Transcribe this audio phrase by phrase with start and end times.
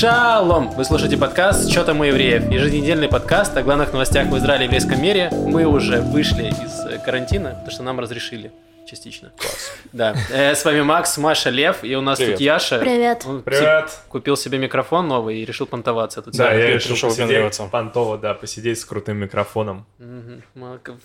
[0.00, 0.70] Шалом!
[0.70, 4.66] Вы слушаете подкаст «Что там у евреев?» Еженедельный подкаст о главных новостях в Израиле и
[4.68, 5.28] еврейском мире.
[5.30, 8.50] Мы уже вышли из э, карантина, потому что нам разрешили
[8.90, 9.30] частично.
[9.36, 9.72] Класс.
[9.92, 10.14] Да.
[10.30, 12.34] Э, с вами Макс, Маша, Лев, и у нас Привет.
[12.34, 12.78] тут Яша.
[12.78, 13.22] Привет.
[13.24, 13.90] Он Привет.
[14.08, 16.34] купил себе микрофон новый и решил понтоваться тут.
[16.34, 19.86] Да, я решил посидеть понтово, да, посидеть с крутым микрофоном.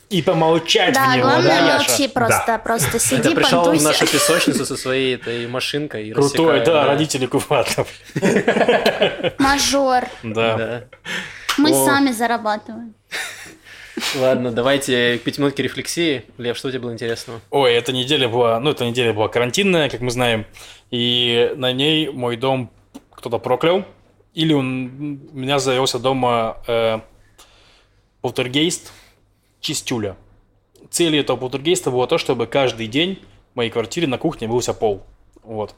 [0.10, 4.66] И помолчать Да, в него, главное молчи просто, просто Ты сиди, пришел в нашу песочницу
[4.66, 7.88] со своей этой машинкой и Крутой, да, родители Куфатов.
[9.38, 10.04] Мажор.
[10.24, 10.58] Да.
[10.58, 10.84] Да.
[11.58, 11.86] Мы О.
[11.86, 12.94] сами зарабатываем.
[14.16, 16.24] Ладно, давайте к пятиминутке рефлексии.
[16.38, 17.40] Лев, что тебе было интересного?
[17.50, 20.46] Ой, эта неделя была, ну, эта неделя была карантинная, как мы знаем,
[20.92, 22.72] и на ней мой дом
[23.12, 23.86] кто-то проклял,
[24.34, 27.00] или он, у меня завелся дома э,
[28.22, 28.92] полтергейст
[29.62, 30.18] чистюля.
[30.90, 33.20] Целью этого полтергейста было то, чтобы каждый день
[33.54, 35.04] в моей квартире на кухне мылся пол.
[35.44, 35.74] Вот.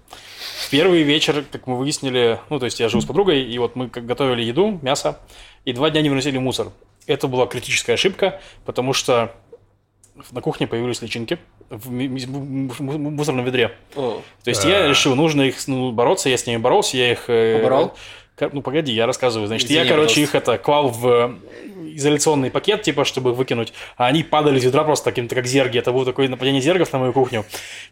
[0.66, 3.76] В первый вечер, как мы выяснили, ну, то есть я живу с подругой, и вот
[3.76, 5.20] мы как готовили еду, мясо,
[5.66, 6.72] и два дня не выносили мусор.
[7.08, 9.34] Это была критическая ошибка, потому что
[10.32, 13.76] на кухне появились личинки в мусорном ведре.
[13.96, 14.88] О, То есть я А.
[14.88, 17.26] решил, нужно их ну, бороться, я с ними боролся, я их...
[17.28, 17.94] э, Поборол?
[18.40, 19.48] Ну, погоди, я рассказываю.
[19.48, 21.36] Значит, Извини, я, короче, их это клал в э,
[21.96, 25.80] изоляционный пакет, типа, чтобы выкинуть, а они падали из ведра просто таким-то, как зерги.
[25.80, 27.46] Это было такое нападение зергов на мою кухню.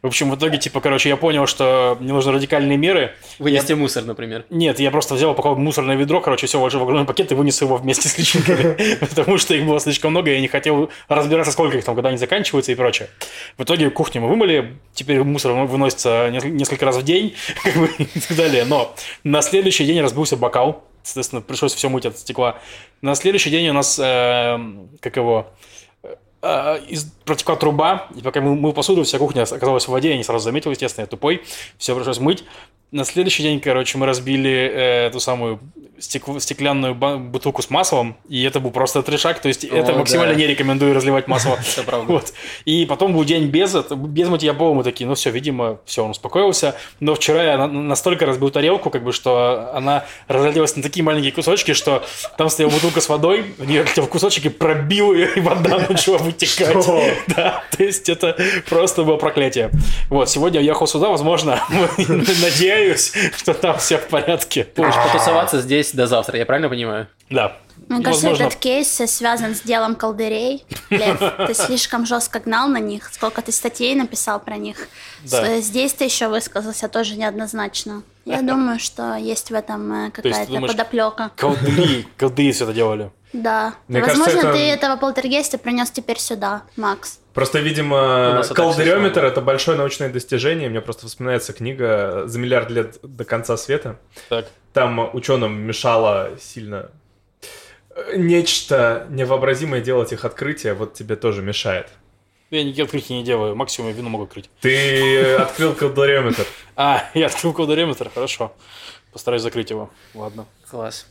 [0.04, 3.14] В общем, в итоге, типа, короче, я понял, что мне нужны радикальные меры.
[3.40, 4.46] вынести мусор, например.
[4.52, 7.60] Нет, я просто взял, упаковал мусорное ведро, короче, все вложил в огромный пакет и вынес
[7.62, 11.52] его вместе с личинками, потому что их было слишком много, и я не хотел разбираться,
[11.52, 13.10] сколько их там, когда они заканчиваются и прочее.
[13.58, 17.90] В итоге кухню мы вымыли, теперь мусор выносится неск- несколько раз в день, как бы,
[17.98, 18.66] и так далее.
[18.66, 22.58] Но на следующий день разбился бокал, соответственно, пришлось все мыть от стекла.
[23.02, 24.58] На следующий день у нас, э,
[25.00, 25.48] как его,
[26.42, 30.18] э, из, протекла труба, и пока мы мыл посуду, вся кухня оказалась в воде, я
[30.18, 31.44] не сразу заметил, естественно, я тупой,
[31.78, 32.44] все пришлось мыть.
[32.92, 35.60] На следующий день, короче, мы разбили э, эту самую
[36.00, 40.34] стек- стеклянную бутылку с маслом, и это был просто трешак, то есть это О, максимально
[40.34, 40.40] да.
[40.40, 41.58] не рекомендую разливать масло.
[41.78, 41.98] Это.
[42.02, 42.34] Вот.
[42.64, 46.06] И потом был день без, это- без мытья пола, мы такие, ну все, видимо, все,
[46.06, 46.76] он успокоился.
[47.02, 51.32] Но вчера я на- настолько разбил тарелку, как бы, что она разлилась на такие маленькие
[51.34, 52.04] кусочки, что
[52.38, 56.18] там стояла бутылка с водой, в нее летел кусочек и пробил ее, и вода начала
[56.20, 56.78] вытекать.
[57.36, 58.38] Да, то есть это
[58.70, 59.72] просто было проклятие.
[60.10, 61.62] Вот, сегодня я ехал сюда, возможно,
[61.98, 62.75] надеюсь,
[63.38, 64.68] что там все в порядке.
[64.76, 67.08] Будешь потусоваться здесь до завтра, я правильно понимаю?
[67.30, 67.58] Да.
[67.90, 70.66] Мне кажется, Возможно, этот кейс связан с делом колдырей.
[70.90, 73.10] Лев, ты слишком жестко гнал на них.
[73.14, 74.88] Сколько ты статей написал про них.
[75.24, 75.60] Да.
[75.60, 78.04] Здесь ты еще высказался тоже неоднозначно.
[78.24, 81.32] Я думаю, что есть в этом э, ты какая-то думаешь- подоплека.
[81.36, 83.12] колдыри, колдыри все это делали.
[83.34, 83.74] Да.
[83.88, 87.20] Мне Возможно, кажется, это- ты этого полтергейста принес теперь сюда, Макс.
[87.36, 90.70] Просто, видимо, всё— это большое научное достижение.
[90.70, 94.00] Мне просто вспоминается книга «За миллиард лет до конца света».
[94.30, 94.48] Так.
[94.74, 96.90] Там ученым мешало сильно
[98.16, 101.90] нечто невообразимое делать их открытие, вот тебе тоже мешает.
[102.52, 104.50] Я никакие открытия не делаю, максимум я вино могу открыть.
[104.62, 106.46] Ты открыл колдыреометр.
[106.78, 108.54] А, я открыл колдориметр, хорошо.
[109.14, 109.90] Постараюсь закрыть его.
[110.14, 110.46] Ладно.
[110.70, 111.08] Класс.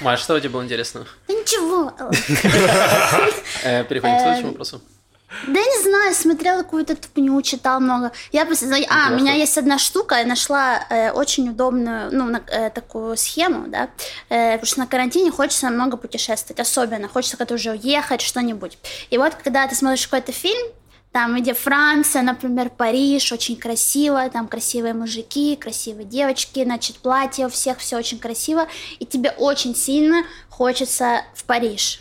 [0.00, 1.06] Маш, что у тебя было интересного?
[1.28, 1.92] Да ничего.
[3.64, 4.80] Э, Переходим к следующему вопросу.
[5.46, 8.12] Да я не знаю, смотрела какую-то тупню, читал много.
[8.32, 8.66] Я просто...
[8.88, 13.16] А, у меня есть одна штука, я нашла э, очень удобную, ну, на- э, такую
[13.16, 13.88] схему, да,
[14.28, 18.78] Э, потому что на карантине хочется много путешествовать, особенно, хочется как-то уже уехать, что-нибудь.
[19.10, 20.66] И вот, когда ты смотришь какой-то фильм,
[21.12, 27.50] там, где Франция, например, Париж, очень красиво, там красивые мужики, красивые девочки, значит, платья у
[27.50, 28.66] всех, все очень красиво,
[28.98, 32.00] и тебе очень сильно хочется в Париж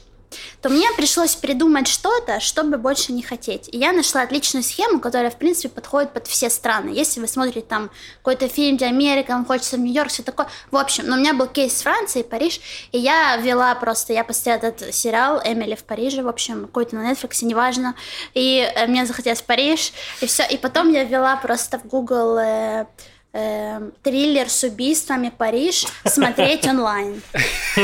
[0.61, 3.69] то мне пришлось придумать что-то, чтобы больше не хотеть.
[3.71, 6.89] И я нашла отличную схему, которая, в принципе, подходит под все страны.
[6.89, 10.47] Если вы смотрите там какой-то фильм, где Америка, вам хочется в Нью-Йорк, все такое.
[10.71, 12.59] В общем, но у меня был кейс с Францией, Париж,
[12.91, 17.11] и я вела просто, я поставила этот сериал «Эмили в Париже», в общем, какой-то на
[17.11, 17.95] Netflix, неважно.
[18.33, 20.43] И э, мне захотелось в Париж, и все.
[20.49, 22.37] И потом я вела просто в Google...
[22.37, 22.85] э,
[23.33, 27.21] эм, триллер с убийствами Париж смотреть онлайн.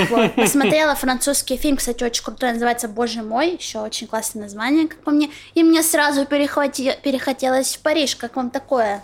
[0.09, 0.35] Вот.
[0.35, 5.11] Посмотрела французский фильм, кстати, очень крутой, называется «Боже мой», еще очень классное название, как по
[5.11, 5.29] мне.
[5.53, 6.93] И мне сразу перехвати...
[7.03, 9.03] перехотелось в Париж, как вам такое?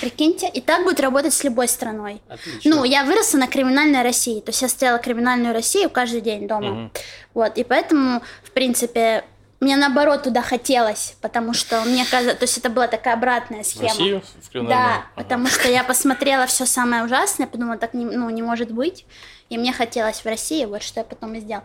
[0.00, 2.20] Прикиньте, и так будет работать с любой страной.
[2.28, 2.76] Отлично.
[2.76, 6.90] Ну, я выросла на криминальной России, то есть я стояла криминальную Россию каждый день дома.
[7.32, 9.24] Вот, и поэтому, в принципе,
[9.60, 13.66] мне наоборот туда хотелось, потому что мне кажется, то есть это была такая обратная В
[13.66, 13.88] схема.
[13.88, 14.22] Россию?
[14.42, 14.86] В Криминальную?
[14.88, 15.06] Да, Ага.
[15.16, 19.06] потому что я посмотрела все самое ужасное, подумала, так не, ну, не может быть.
[19.48, 21.64] И мне хотелось в России, вот что я потом и сделала.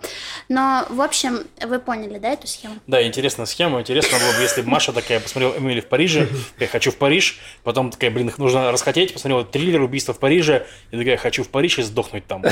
[0.49, 2.75] Но, в общем, вы поняли, да, эту схему?
[2.85, 3.79] Да, интересная схема.
[3.81, 6.29] Интересно было бы, если бы Маша такая посмотрела Эмили в Париже,
[6.59, 10.67] я хочу в Париж, потом такая, блин, их нужно расхотеть, посмотрела триллер «Убийство в Париже»,
[10.91, 12.43] и такая, хочу в Париж и сдохнуть там.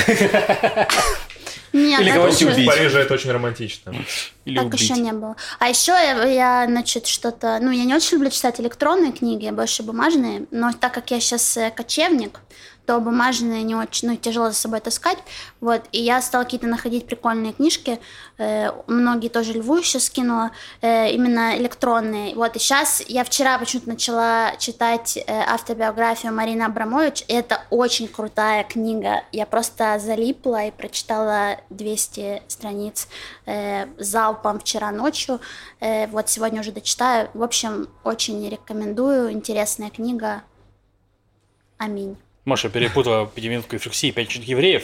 [1.74, 2.68] Нет, Или кого-нибудь еще- В убить.
[2.68, 3.94] Париже это очень романтично.
[4.46, 4.82] Или Так убить.
[4.82, 5.36] еще не было.
[5.60, 7.60] А еще я, я, значит, что-то...
[7.62, 10.46] Ну, я не очень люблю читать электронные книги, я больше бумажные.
[10.52, 12.40] Но так как я сейчас кочевник,
[12.90, 15.20] то бумажные не очень, ну, тяжело за собой таскать.
[15.62, 18.00] Вот, и я стала какие-то находить прикольные книжки.
[18.40, 20.50] Э, многие тоже Льву еще скинула.
[20.82, 22.34] э, именно электронные.
[22.34, 27.26] Вот, и сейчас я вчера почему-то начала читать э, автобиографию Марины Абрамович.
[27.28, 29.22] Это очень крутая книга.
[29.32, 33.08] Я просто залипла и прочитала 200 страниц
[33.46, 35.40] э, залпом вчера ночью.
[35.80, 37.30] Э, вот сегодня уже дочитаю.
[37.36, 39.32] В общем, очень рекомендую.
[39.32, 40.42] Интересная книга.
[41.78, 42.18] Аминь.
[42.50, 44.84] Маша перепутала пятиминутку рефлексии и пять евреев.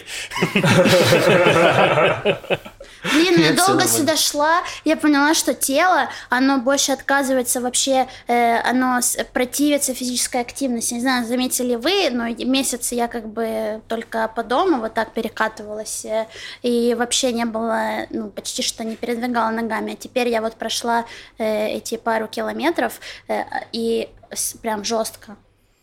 [3.13, 3.88] Блин, я Нет, всё долго нормально.
[3.88, 9.00] сюда шла, я поняла, что тело, оно больше отказывается вообще, э, оно
[9.33, 10.95] противится физической активности.
[10.95, 16.06] Не знаю, заметили вы, но месяц я как бы только по дому вот так перекатывалась,
[16.06, 16.25] э,
[16.63, 19.94] и вообще не было, ну, почти что не передвигала ногами.
[19.94, 21.06] А теперь я вот прошла
[21.38, 25.35] э, эти пару километров, э, и с- прям жестко.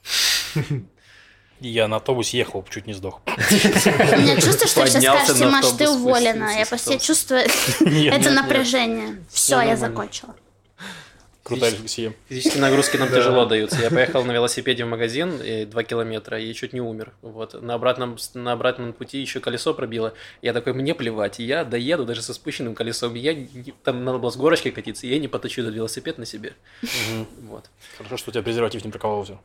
[1.62, 3.20] Я на автобусе ехал, чуть не сдох.
[3.26, 6.52] У меня чувство, что сейчас скажете, Маш, ты автобус, уволена.
[6.52, 7.06] Я с просто я автобуса.
[7.06, 7.40] чувствую
[8.12, 9.22] это напряжение.
[9.30, 10.34] Все, я закончила.
[11.42, 12.14] Крутая рефлексия.
[12.28, 13.80] Физические нагрузки нам тяжело даются.
[13.80, 17.12] Я поехал на велосипеде в магазин, и 2 километра, и чуть не умер.
[17.20, 17.60] Вот.
[17.60, 20.14] На обратном, на обратном пути еще колесо пробило.
[20.40, 23.14] Я такой, мне плевать, я доеду даже со спущенным колесом.
[23.14, 23.36] Я
[23.82, 26.54] там надо было с горочки катиться, и я не поточу этот велосипед на себе.
[27.42, 27.70] Вот.
[27.98, 29.38] Хорошо, что у тебя презерватив не прокололся.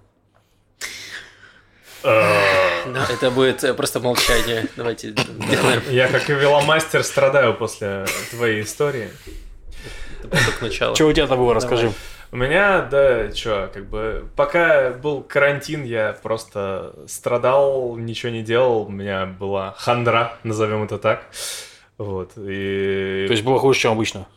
[2.04, 4.66] Да, это будет э, просто молчание.
[4.76, 9.10] Давайте сделаем Я, как и веломастер, страдаю после твоей истории.
[10.20, 10.96] это просто к началу.
[10.96, 11.92] Что у тебя-то было, расскажи.
[12.30, 18.82] У меня, да, чё, как бы, пока был карантин, я просто страдал, ничего не делал,
[18.82, 21.24] у меня была хандра, назовем это так.
[21.98, 23.26] Вот, и...
[23.28, 24.28] То есть было хуже, чем обычно.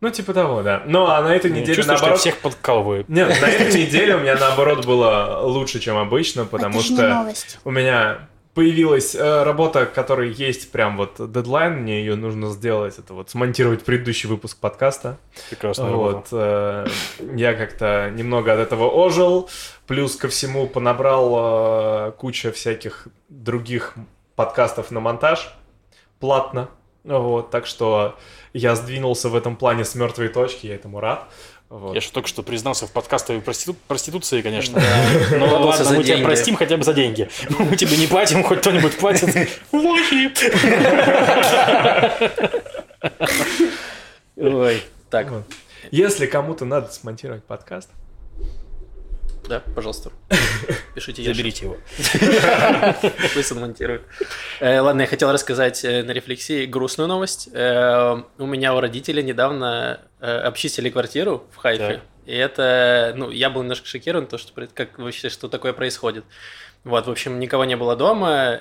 [0.00, 0.82] Ну, типа того, да.
[0.86, 2.20] Ну, а на этой Я неделе, чувствую, что я наоборот...
[2.20, 3.04] всех подкалываю.
[3.08, 7.32] Нет, на этой неделе у меня, наоборот, было лучше, чем обычно, потому что
[7.64, 13.12] у меня появилась э, работа, которой есть прям вот дедлайн, мне ее нужно сделать, это
[13.12, 15.18] вот смонтировать предыдущий выпуск подкаста.
[15.50, 15.90] Прекрасно.
[15.90, 16.86] Вот, э,
[17.34, 19.50] я как-то немного от этого ожил,
[19.86, 23.94] плюс ко всему понабрал э, куча всяких других
[24.36, 25.54] подкастов на монтаж
[26.18, 26.70] платно,
[27.04, 28.16] вот, так что
[28.56, 31.24] я сдвинулся в этом плане с мертвой точки, я этому рад.
[31.68, 31.94] Вот.
[31.94, 34.80] Я же только что признался в подкастовой проститу- проституции, конечно.
[34.80, 35.36] Да.
[35.36, 37.28] Ну ладно, мы тебя простим хотя бы за деньги.
[37.58, 39.34] Мы тебе не платим, хоть кто-нибудь платит.
[39.72, 40.30] Лохи.
[44.36, 45.42] Ой, так, Вот.
[45.90, 47.90] Если кому-то надо смонтировать подкаст,
[49.48, 50.10] да, пожалуйста.
[50.94, 51.22] Пишите.
[51.22, 51.76] Заберите его.
[53.34, 54.02] Пусть он монтирует.
[54.60, 57.48] Э, ладно, я хотел рассказать э, на рефлексии грустную новость.
[57.52, 62.00] Э, у меня у родителей недавно обчистили квартиру в Хайфе.
[62.24, 66.24] И это, ну, я был немножко шокирован, то, что, как вообще, что такое происходит.
[66.82, 68.58] Вот, в общем, никого не было дома,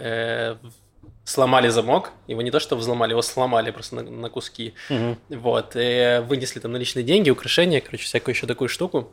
[1.26, 4.76] сломали замок, его не то что взломали, его сломали просто на, на куски.
[4.90, 5.18] Мгм.
[5.30, 9.12] Вот, и вынесли там наличные деньги, украшения, короче, всякую еще такую штуку.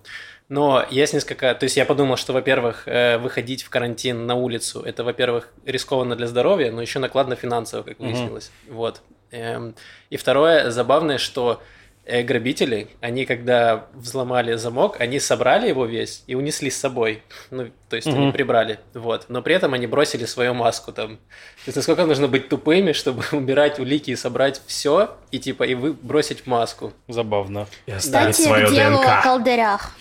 [0.52, 1.54] Но есть несколько...
[1.54, 6.14] То есть я подумал, что, во-первых, э, выходить в карантин на улицу, это, во-первых, рискованно
[6.14, 8.50] для здоровья, но еще накладно финансово, как выяснилось.
[8.68, 9.00] Вот.
[9.30, 9.74] Эм,
[10.10, 11.62] И второе, забавное, что
[12.04, 17.22] э, грабители, они когда взломали замок, они собрали его весь и унесли с собой.
[17.50, 18.32] Ну, то есть они Мгм.
[18.32, 18.78] прибрали.
[18.94, 19.26] Вот.
[19.28, 21.16] Но при этом они бросили свою маску там.
[21.16, 25.74] То есть насколько нужно быть тупыми, чтобы убирать улики и собрать все, и типа и
[25.74, 26.92] вы бросить маску.
[27.08, 27.66] Забавно.
[27.86, 29.22] и оставить Кстати, свое к делу о ДНК.
[29.22, 29.92] колдырях.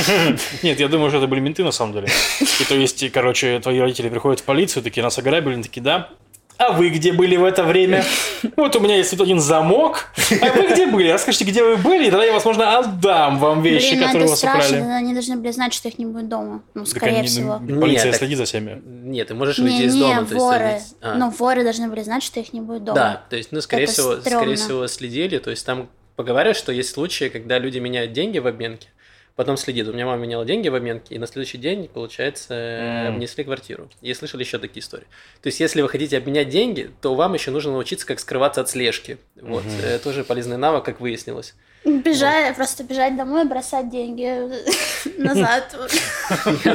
[0.62, 2.08] Нет, я думаю, что это были менты на самом деле.
[2.60, 6.10] И то есть, короче, твои родители приходят в полицию, такие, нас ограбили, они такие, да.
[6.62, 8.04] А вы где были в это время?
[8.56, 10.08] Вот у меня есть тут один замок.
[10.42, 11.08] А вы где были?
[11.10, 14.42] Расскажите, где вы были, и тогда я, возможно, отдам вам вещи, Блин, которые у вас
[14.44, 14.76] украли.
[14.76, 16.62] они должны были знать, что их не будет дома.
[16.74, 17.58] Ну, Так скорее они, ну, всего.
[17.80, 18.82] Полиция Нет, так- следит за всеми.
[18.84, 20.14] Нет, ты можешь выйти Не, из не, дома.
[20.16, 20.80] то есть воры.
[21.02, 21.14] а.
[21.16, 22.94] Ну, воры должны были знать, что их не будет дома.
[22.96, 24.40] Да, то есть, ну, скорее Это всего, стрёмно.
[24.40, 25.38] скорее всего, следили.
[25.38, 28.88] То есть там поговаривают, что есть случаи, когда люди меняют деньги в обменке,
[29.36, 29.88] потом следит.
[29.88, 33.14] У меня мама меняла деньги в обменке, и на следующий день, получается, М.
[33.14, 33.88] обнесли квартиру.
[34.00, 35.06] Я слышал еще такие истории.
[35.42, 38.68] То есть, если вы хотите обменять деньги, то вам еще нужно научиться, как скрываться от
[38.68, 39.18] слежки.
[39.40, 41.54] Вот, э, тоже полезный навык, как выяснилось.
[41.84, 44.28] Бежать, просто бежать домой, бросать деньги
[45.18, 45.74] назад.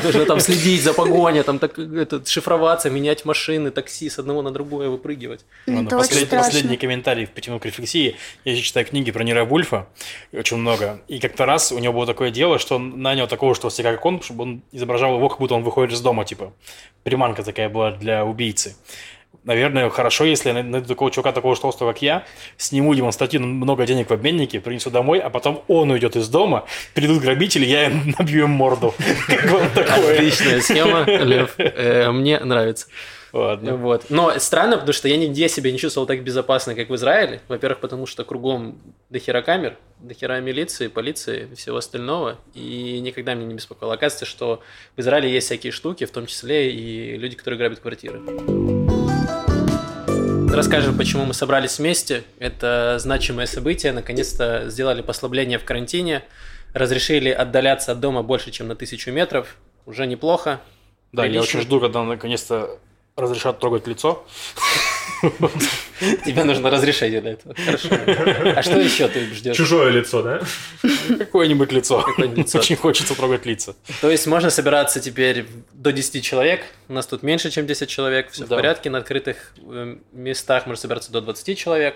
[0.02, 4.52] Должен там следить за погоней, там так, это, шифроваться, менять машины, такси с одного на
[4.52, 5.46] другое выпрыгивать.
[5.68, 6.48] Это очень Послед- страшно.
[6.48, 8.16] Последний комментарий в пятиминут рефлексии.
[8.46, 9.88] Я еще читаю книги про Нира Вульфа,
[10.34, 11.00] очень много.
[11.08, 14.04] И как-то раз у него было такое дело, что он нанял такого, что всегда как
[14.06, 16.52] он, чтобы он изображал его, как будто он выходит из дома, типа.
[17.04, 18.76] Приманка такая была для убийцы.
[19.46, 22.26] Наверное, хорошо, если я найду такого чувака, такого же толстого, как я,
[22.58, 27.22] сниму демонстративно много денег в обменнике, принесу домой, а потом он уйдет из дома, придут
[27.22, 28.94] грабители, я им набью им морду.
[29.28, 30.16] Как вам такое?
[30.16, 31.56] Отличная схема, Лев.
[31.76, 32.88] Э, Мне нравится.
[33.36, 33.76] Ладно.
[33.76, 34.06] Вот.
[34.10, 37.42] Но странно, потому что я нигде себя не чувствовал так безопасно, как в Израиле.
[37.50, 38.78] Во-первых, потому что кругом
[39.10, 42.38] дохера камер, дохера милиции, полиции и всего остального.
[42.54, 43.94] И никогда меня не беспокоило.
[43.94, 44.62] Оказывается, что
[44.96, 48.22] в Израиле есть всякие штуки, в том числе и люди, которые грабят квартиры.
[50.50, 52.24] Расскажем, почему мы собрались вместе.
[52.40, 53.92] Это значимое событие.
[53.92, 56.24] Наконец-то сделали послабление в карантине.
[56.74, 59.58] Разрешили отдаляться от дома больше, чем на тысячу метров.
[59.86, 60.62] Уже неплохо.
[61.12, 61.60] Да, я Прилично.
[61.60, 62.80] очень жду, когда наконец-то
[63.16, 64.26] разрешат трогать лицо.
[66.26, 67.56] Тебе нужно разрешение для этого.
[67.56, 67.90] Хорошо.
[68.56, 69.56] А что еще ты ждешь?
[69.56, 70.42] Чужое лицо, да?
[71.18, 72.02] Какое-нибудь лицо.
[72.02, 72.60] Какое-нибудь лицо.
[72.60, 73.76] Очень хочется трогать лица.
[74.02, 76.66] То есть можно собираться теперь до 10 человек.
[76.90, 78.32] У нас тут меньше, чем 10 человек.
[78.32, 78.56] Все Да.
[78.56, 78.90] в порядке.
[78.90, 81.96] На открытых э, местах можно собираться до 20 человек.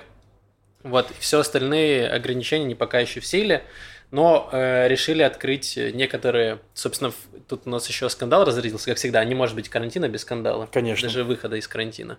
[0.84, 1.12] Вот.
[1.20, 3.66] Все остальные ограничения не пока еще в силе.
[4.12, 6.60] Но э, решили открыть некоторые...
[6.74, 7.12] Собственно,
[7.48, 9.24] тут у нас еще скандал разразился, как всегда.
[9.24, 10.68] Не может быть карантина без скандала.
[10.72, 11.08] Конечно.
[11.08, 12.18] Даже выхода из карантина.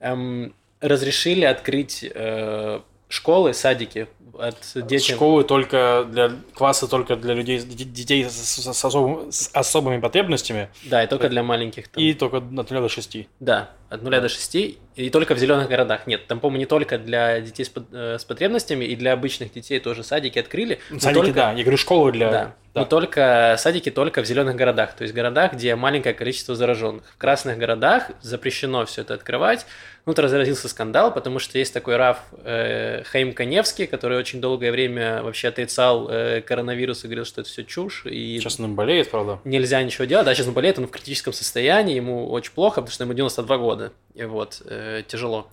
[0.00, 4.06] Эм, разрешили открыть э, школы, садики
[4.38, 5.16] от детям.
[5.16, 10.70] Школы только для классы только для людей, детей с, с- с особым- с особыми потребностями
[10.84, 11.88] Да, и только для маленьких.
[11.88, 12.02] там.
[12.02, 13.28] и только от 0 до 6.
[13.40, 14.56] Да, от 0 до 6,
[14.96, 16.06] и только в зеленых городах.
[16.06, 19.80] Нет, там, по-моему, не только для детей с, э, с потребностями, и для обычных детей
[19.80, 20.78] тоже садики открыли.
[20.98, 21.52] Садики, только- да.
[21.52, 22.30] Я говорю, школы для...
[22.30, 22.44] Да.
[22.74, 22.80] да.
[22.80, 27.02] Но только садики только в зеленых городах, то есть городах, где маленькое количество зараженных.
[27.04, 29.66] В красных городах запрещено все это открывать.
[30.06, 34.72] Ну, тут разразился скандал, потому что есть такой Раф э, Хаим Каневский, который очень долгое
[34.72, 38.06] время вообще отрицал э, коронавирус и говорил, что это все чушь.
[38.06, 39.40] И Сейчас он болеет, правда.
[39.44, 40.24] нельзя ничего делать.
[40.26, 43.58] Да, сейчас он болеет, он в критическом состоянии, ему очень плохо, потому что ему 92
[43.58, 43.79] года.
[44.14, 45.48] И вот, э, тяжело.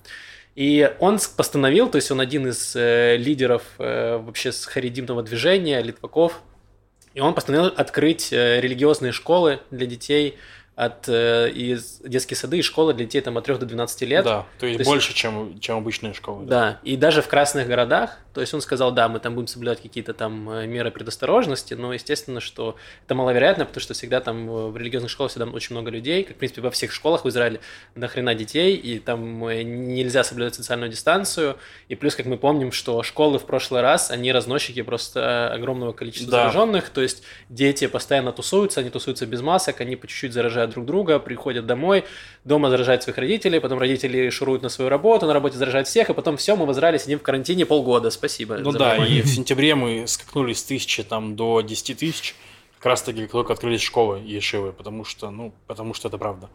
[0.56, 5.82] И он постановил, то есть он один из э, лидеров э, вообще с харидимного движения,
[5.84, 6.42] литваков,
[7.14, 10.38] и он постановил открыть э, религиозные школы для детей
[10.78, 14.24] от э, из детские сады и школы для детей там от 3 до 12 лет.
[14.24, 16.46] Да, то есть То есть- больше, чем, чем обычные школы.
[16.46, 19.82] Да, и даже в красных городах, то есть он сказал, да, мы там будем соблюдать
[19.82, 24.68] какие-то там э, меры предосторожности, но естественно, что это маловероятно, потому что всегда там э,
[24.68, 27.60] в религиозных школах всегда очень много людей, как в принципе во всех школах в Израиле
[27.96, 31.58] до хрена детей, и там э, нельзя соблюдать социальную дистанцию,
[31.90, 36.30] и плюс, как мы помним, что школы в прошлый раз, они разносчики просто огромного количества
[36.30, 36.38] Да.
[36.52, 40.86] зараженных, то есть дети постоянно тусуются, они тусуются без масок, они по чуть-чуть заражают друг
[40.86, 42.06] друга, приходят домой,
[42.44, 46.14] дома заражают своих родителей, потом родители шуруют на свою работу, на работе заражают всех, и
[46.14, 48.10] потом все, мы в Израиле сидим в карантине полгода.
[48.10, 48.58] Спасибо.
[48.58, 49.20] Ну да, внимание.
[49.20, 52.36] и в сентябре мы скакнули с тысячи там, до 10 тысяч,
[52.78, 56.50] как раз таки, только открылись школы Ешивы, потому что, ну, потому что это правда.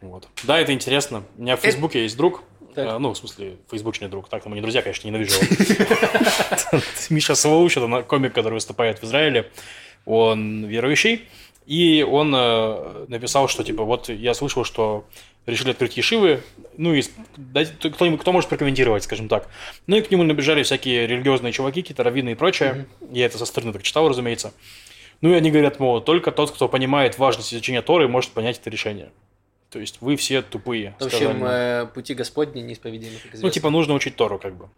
[0.00, 0.28] Вот.
[0.44, 1.24] Да, это интересно.
[1.36, 2.42] У меня в Фейсбуке есть друг,
[2.74, 2.86] Так.
[2.86, 6.82] э, ну, в смысле, фейсбучный друг, так, мы не друзья, конечно, ненавижу его.
[7.10, 9.50] Миша Солоуч, это комик, который выступает в Израиле,
[10.04, 11.28] он верующий,
[11.66, 15.04] и он э, написал, что, типа, вот я слышал, что
[15.46, 16.42] решили открыть ешивы,
[16.76, 17.02] ну, и
[17.78, 19.48] кто, кто может прокомментировать, скажем так.
[19.86, 22.86] Ну, и к нему набежали всякие религиозные чуваки, какие-то раввины и прочее.
[23.10, 24.52] Я это со стороны так читал, разумеется.
[25.20, 28.70] Ну, и они говорят, мол, только тот, кто понимает важность изучения Торы, может понять это
[28.70, 29.10] решение.
[29.70, 30.94] То есть вы все тупые.
[31.00, 34.68] В общем, э, пути Господни неисповедимы, как ну, типа, нужно учить Тору, как бы.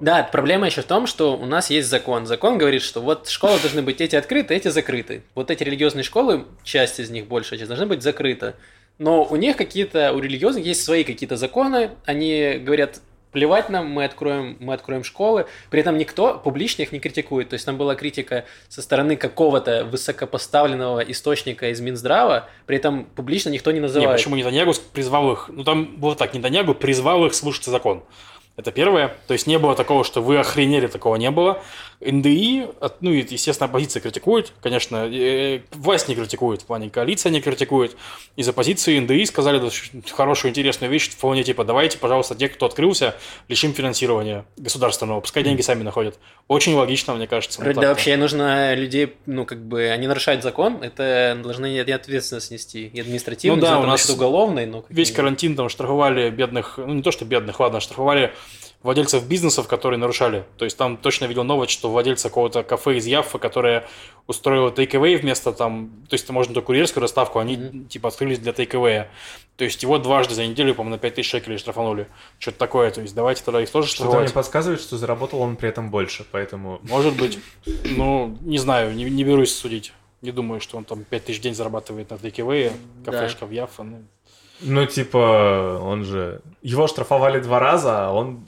[0.00, 2.26] Да, проблема еще в том, что у нас есть закон.
[2.26, 5.22] Закон говорит, что вот школы должны быть эти открыты, эти закрыты.
[5.34, 8.54] Вот эти религиозные школы, часть из них, большая часть, должны быть закрыты.
[8.98, 11.90] Но у них какие-то, у религиозных есть свои какие-то законы.
[12.06, 13.00] Они говорят,
[13.36, 15.46] плевать нам, мы откроем, мы откроем школы.
[15.68, 17.50] При этом никто публично их не критикует.
[17.50, 23.50] То есть там была критика со стороны какого-то высокопоставленного источника из Минздрава, при этом публично
[23.50, 24.16] никто не Не, называет.
[24.16, 25.50] почему Нетаньягу призвал их...
[25.52, 28.02] Ну, там было так, Нетаньягу призвал их слушать закон.
[28.56, 29.14] Это первое.
[29.26, 31.62] То есть не было такого, что вы охренели, такого не было.
[32.00, 32.66] НДИ,
[33.00, 34.52] ну, и, естественно, оппозиция критикует.
[34.62, 37.96] Конечно, э, власть не критикует, в плане коалиция не критикует.
[38.36, 39.60] Из оппозиции НДИ сказали
[40.12, 43.14] хорошую, интересную вещь, в плане типа, давайте, пожалуйста, те, кто открылся,
[43.48, 46.18] лишим финансирования государственного, пускай деньги сами находят.
[46.48, 47.60] Очень логично, мне кажется.
[47.60, 52.50] Вроде да, вообще нужно людей, ну, как бы, они нарушают закон, это должны и ответственность
[52.50, 54.84] нести, и административную, Ну да, не у нас уголовной, но...
[54.88, 58.32] Весь карантин там штрафовали бедных, ну не то что бедных, ладно, штрафовали
[58.86, 60.44] владельцев бизнесов, которые нарушали.
[60.58, 63.84] То есть там точно видел новость, что владельцы какого-то кафе из Яффа, которое
[64.28, 67.86] устроило тейк вместо там, то есть можно только курьерскую доставку, они mm-hmm.
[67.88, 69.08] типа открылись для тейк То
[69.58, 72.06] есть его дважды за неделю, по-моему, на 5000 шекелей штрафанули.
[72.38, 72.92] Что-то такое.
[72.92, 74.28] То есть давайте тогда их тоже штрафовать.
[74.28, 76.78] Что-то мне подсказывает, что заработал он при этом больше, поэтому...
[76.84, 77.40] Может быть.
[77.84, 79.92] Ну, не знаю, не, не берусь судить.
[80.22, 82.36] Не думаю, что он там 5000 в день зарабатывает на тейк
[83.04, 83.46] кафешка да.
[83.46, 83.82] в Яффа.
[83.82, 84.04] Ну,
[84.60, 86.40] ну, типа, он же...
[86.62, 88.46] Его штрафовали два раза, а он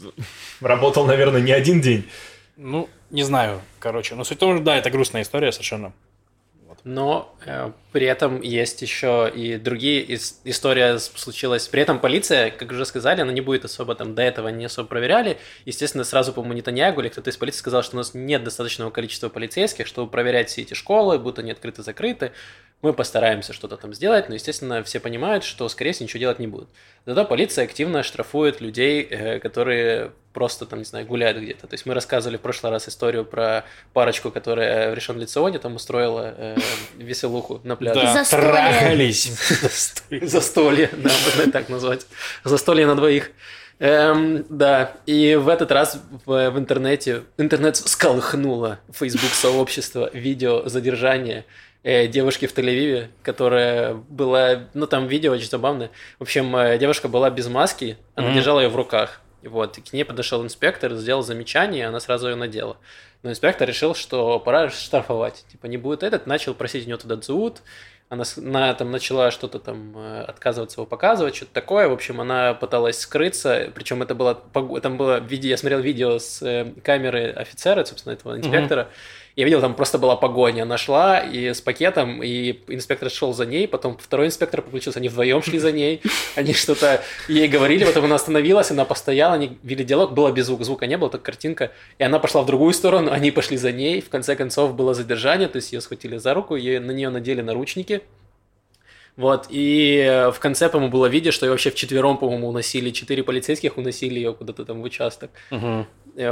[0.61, 2.09] работал, наверное, не один день.
[2.57, 4.15] Ну, не знаю, короче.
[4.15, 5.93] Но суть в том, что, да, это грустная история совершенно.
[6.85, 11.67] Но э, при этом есть еще и другие ис- история случилась.
[11.67, 14.87] При этом полиция, как уже сказали, она не будет особо там до этого не особо
[14.87, 15.37] проверяли.
[15.65, 19.89] Естественно, сразу, по-моему, или кто-то из полиции сказал, что у нас нет достаточного количества полицейских,
[19.89, 22.31] чтобы проверять все эти школы, будто они открыты-закрыты
[22.81, 26.47] мы постараемся что-то там сделать, но, естественно, все понимают, что, скорее всего, ничего делать не
[26.47, 26.69] будут.
[27.07, 31.67] Зато полиция активно штрафует людей, э, которые просто, там, не знаю, гуляют где-то.
[31.67, 35.75] То есть мы рассказывали в прошлый раз историю про парочку, которая в решен лицеоне там
[35.75, 36.57] устроила э,
[36.97, 37.88] веселуху на пляже.
[37.95, 39.33] Да, трахались.
[40.23, 42.07] Застолье, да, можно так назвать.
[42.45, 43.31] Застолье на двоих.
[43.81, 51.45] Эм, да, и в этот раз в, в интернете, интернет сколыхнуло Facebook сообщество видео задержания
[51.85, 55.91] э, девушки в Тель-Авиве, которая была, ну там видео очень забавное.
[56.19, 58.35] В общем, э, девушка была без маски, она mm-hmm.
[58.35, 59.21] держала ее в руках.
[59.43, 62.77] Вот, и к ней подошел инспектор, сделал замечание, и она сразу ее надела.
[63.23, 65.45] Но инспектор решил, что пора штрафовать.
[65.51, 67.63] Типа, не будет этот, начал просить у нее туда дзут,
[68.09, 71.89] она на, там начала что-то там э, отказываться его показывать, что-то такое.
[71.89, 74.35] В общем, она пыталась скрыться, причем это было,
[74.81, 79.45] там было видео, я смотрел видео с э, камеры офицера, собственно, этого инспектора, mm-hmm я
[79.45, 80.63] видел, там просто была погоня.
[80.63, 85.09] Она шла и с пакетом, и инспектор шел за ней, потом второй инспектор подключился, они
[85.09, 86.03] вдвоем шли за ней,
[86.35, 90.65] они что-то ей говорили, потом она остановилась, она постояла, они вели диалог, было без звука,
[90.65, 94.01] звука не было, только картинка, и она пошла в другую сторону, они пошли за ней,
[94.01, 97.41] в конце концов было задержание, то есть ее схватили за руку, ее, на нее надели
[97.41, 98.03] наручники,
[99.19, 103.77] вот, и в конце, по-моему, было видео, что ее вообще вчетвером, по-моему, уносили, четыре полицейских
[103.77, 105.31] уносили ее куда-то там в участок.
[105.51, 105.87] Угу.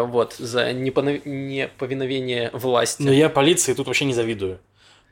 [0.06, 3.02] Вот, за неповиновение власти.
[3.02, 4.60] Но я полиции тут вообще не завидую.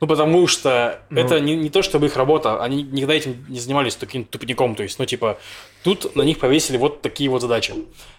[0.01, 1.21] Ну, потому что ну...
[1.21, 4.83] это не, не то, чтобы их работа, они никогда этим не занимались таким тупником, то
[4.83, 5.37] есть, ну, типа,
[5.83, 7.73] тут на них повесили вот такие вот задачи.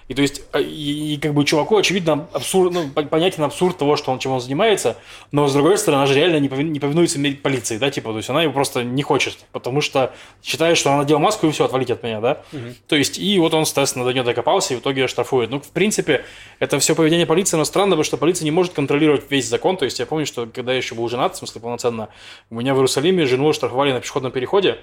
[0.08, 3.96] И то есть, а, и, и как бы чуваку, очевидно, абсурд, ну, понятен абсурд того,
[3.96, 4.96] что он, чем он занимается,
[5.32, 8.18] но, с другой стороны, она же реально не, повин, не повинуется полиции, да, типа, то
[8.18, 10.12] есть, она его просто не хочет, потому что
[10.44, 12.42] считает, что она надела маску и все, отвалить от меня, да.
[12.52, 12.60] Угу.
[12.86, 15.50] То есть, и вот он, соответственно, до нее докопался и в итоге ее штрафует.
[15.50, 16.24] Ну, в принципе,
[16.60, 19.84] это все поведение полиции, но странно, потому что полиция не может контролировать весь закон, то
[19.84, 22.08] есть, я помню, что когда я еще был женат, в смысле, полноценно,
[22.48, 24.78] у меня в Иерусалиме жену штрафовали на пешеходном переходе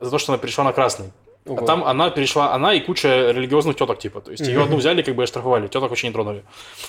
[0.00, 1.10] за то, что она перешла на красный.
[1.46, 1.62] Ого.
[1.62, 4.20] А там она перешла, она и куча религиозных теток, типа.
[4.20, 6.44] То есть ее одну взяли, как бы оштрафовали, теток вообще не тронули.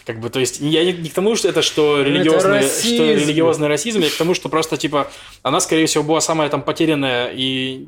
[0.05, 3.11] Как бы, то есть, я не, не к тому, что это что религиозный, это что
[3.11, 5.07] религиозный расизм, я к тому, что просто, типа,
[5.41, 7.87] она, скорее всего, была самая там потерянная, и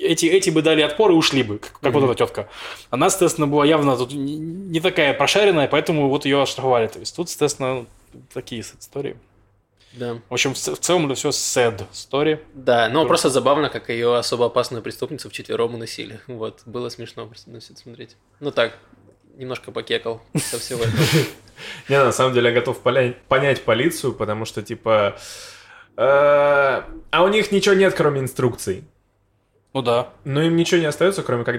[0.00, 1.98] эти, эти бы дали отпор и ушли бы, как, как mm-hmm.
[1.98, 2.48] вот эта тетка.
[2.90, 6.86] Она, соответственно, была явно тут не такая прошаренная, поэтому вот ее оштрафовали.
[6.86, 7.84] То есть тут, соответственно,
[8.32, 9.16] такие истории.
[9.92, 10.18] Да.
[10.28, 12.40] В общем, в, в целом это все sad story.
[12.54, 16.20] Да, но просто забавно, как ее особо опасную преступницу в четвером уносили.
[16.26, 18.16] Вот, было смешно просто смотреть.
[18.40, 18.78] Ну так,
[19.36, 20.98] немножко покекал со всего этого.
[21.88, 25.16] Не, на самом деле я готов понять полицию, потому что, типа...
[25.96, 28.84] Э, а у них ничего нет, кроме инструкций.
[29.74, 30.10] Ну да.
[30.24, 31.56] Но им ничего не остается, кроме как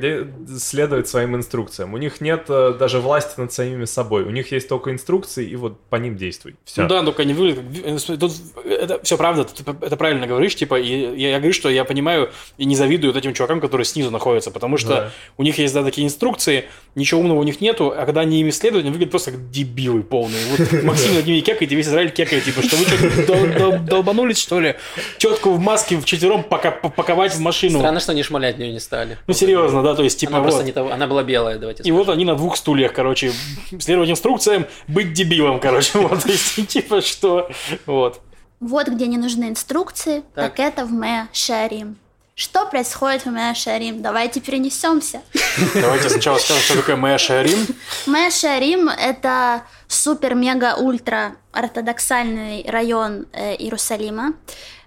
[0.59, 1.93] следовать своим инструкциям.
[1.93, 4.23] У них нет э, даже власти над самими собой.
[4.23, 6.55] У них есть только инструкции, и вот по ним действуй.
[6.63, 6.83] Все.
[6.83, 8.19] Ну да, только они выглядят как...
[8.19, 11.85] Тут, это все правда, ты это правильно говоришь, типа, и я, я говорю, что я
[11.85, 15.11] понимаю и не завидую вот этим чувакам, которые снизу находятся, потому что да.
[15.37, 18.51] у них есть, да, такие инструкции, ничего умного у них нету, а когда они ими
[18.51, 20.41] следуют, они выглядят просто как дебилы полные.
[20.51, 24.75] Вот Максим над ними кекает, и весь Израиль кекает, типа, что вы долбанулись, что ли?
[25.17, 27.79] Тетку в маске в четвером паковать в машину.
[27.79, 29.17] Странно, что они шмалять нее не стали.
[29.27, 30.49] Ну, серьезно, да, то есть, типа, Она вот.
[30.49, 33.33] просто не того, она была белая, давайте И вот они на двух стульях, короче,
[33.79, 37.49] следовать инструкциям, быть дебилом, короче, вот, то есть, типа, что,
[37.85, 38.21] вот.
[38.59, 41.97] Вот где не нужны инструкции, так, так это в Мэ Шарим.
[42.35, 44.01] Что происходит в Мэ Шарим?
[44.01, 45.21] Давайте перенесемся.
[45.75, 47.59] Давайте сначала скажем, что такое Мэ Шарим.
[48.07, 54.33] Мэ Шарим– это супер-мега-ультра ортодоксальный район э, Иерусалима.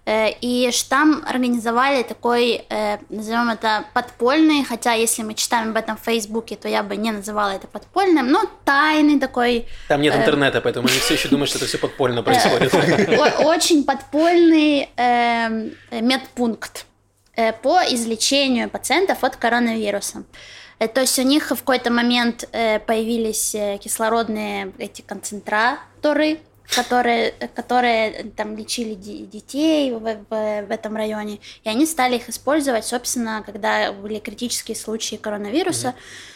[0.06, 5.96] Э, и там организовали такой, э, назовем это подпольный, хотя если мы читаем об этом
[5.96, 9.66] в Фейсбуке, то я бы не называла это подпольным, но тайный такой.
[9.88, 12.72] Там нет э, интернета, поэтому они все еще думают, что это все подпольно происходит.
[13.40, 14.88] Очень подпольный
[15.90, 16.86] медпункт
[17.62, 20.22] по излечению пациентов от коронавируса.
[20.78, 26.38] То есть у них в какой-то момент появились кислородные эти концентраторы,
[26.74, 32.84] которые, которые там лечили детей в, в, в этом районе, и они стали их использовать,
[32.84, 35.88] собственно, когда были критические случаи коронавируса.
[35.88, 36.34] Mm-hmm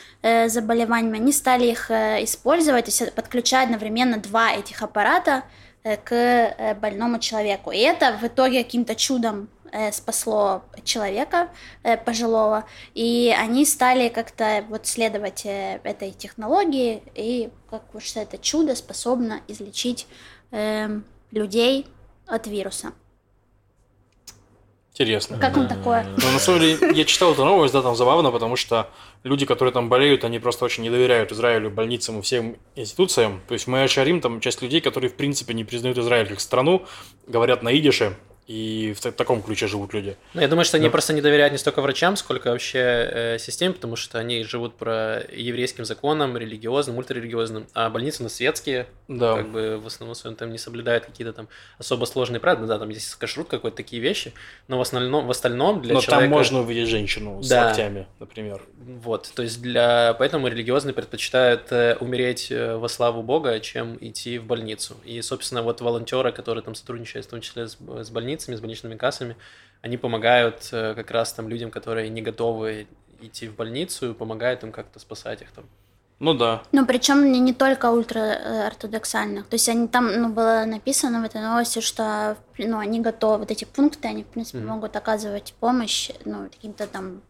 [0.49, 5.45] заболеваниями, они стали их использовать, то есть подключать одновременно два этих аппарата
[5.83, 7.71] к больному человеку.
[7.71, 9.60] И это в итоге каким-то чудом Э,
[9.93, 11.51] спасло человека
[11.83, 18.21] э, пожилого, и они стали как-то вот следовать э, этой технологии, и как вот что
[18.21, 20.07] это чудо способно излечить
[20.51, 21.87] э, людей
[22.27, 22.93] от вируса.
[24.93, 25.39] Интересно.
[25.39, 26.05] Как вам такое?
[26.05, 28.91] Ну, на самом деле, я читал эту новость, да, там забавно, потому что
[29.23, 33.41] люди, которые там болеют, они просто очень не доверяют Израилю, больницам и всем институциям.
[33.49, 36.85] То есть мы Шарим, там часть людей, которые в принципе не признают Израиль как страну,
[37.27, 38.17] говорят на идише,
[38.51, 40.17] и в таком ключе живут люди.
[40.35, 40.91] Ну, я думаю, что они да.
[40.91, 45.23] просто не доверяют не столько врачам, сколько вообще э, системе, потому что они живут по
[45.33, 49.37] еврейским законам, религиозным, ультрарелигиозным, а больницы на светские, да.
[49.37, 51.47] как бы в основном своем там не соблюдают какие-то там
[51.79, 54.33] особо сложные правила, да, там есть кашрут какой-то, такие вещи,
[54.67, 56.29] но в основном, в остальном для но человека...
[56.29, 57.67] там можно увидеть женщину с да.
[57.67, 58.63] локтями, например.
[58.81, 60.15] Вот, то есть для...
[60.15, 64.97] Поэтому религиозные предпочитают э, умереть э, во славу Бога, чем идти в больницу.
[65.05, 68.61] И, собственно, вот волонтеры, которые там сотрудничают, в том числе с, с больницей, больницами, с
[68.61, 69.37] больничными кассами,
[69.83, 72.87] они помогают э, как раз там людям, которые не готовы
[73.21, 75.65] идти в больницу, помогают им как-то спасать их там.
[76.19, 76.63] Ну да.
[76.73, 79.47] Ну причем не, не только ультраортодоксальных.
[79.47, 83.51] То есть они там, ну, было написано в этой новости, что ну, они готовы, вот
[83.51, 84.67] эти пункты, они, в принципе, mm-hmm.
[84.67, 87.23] могут оказывать помощь, ну, каким-то там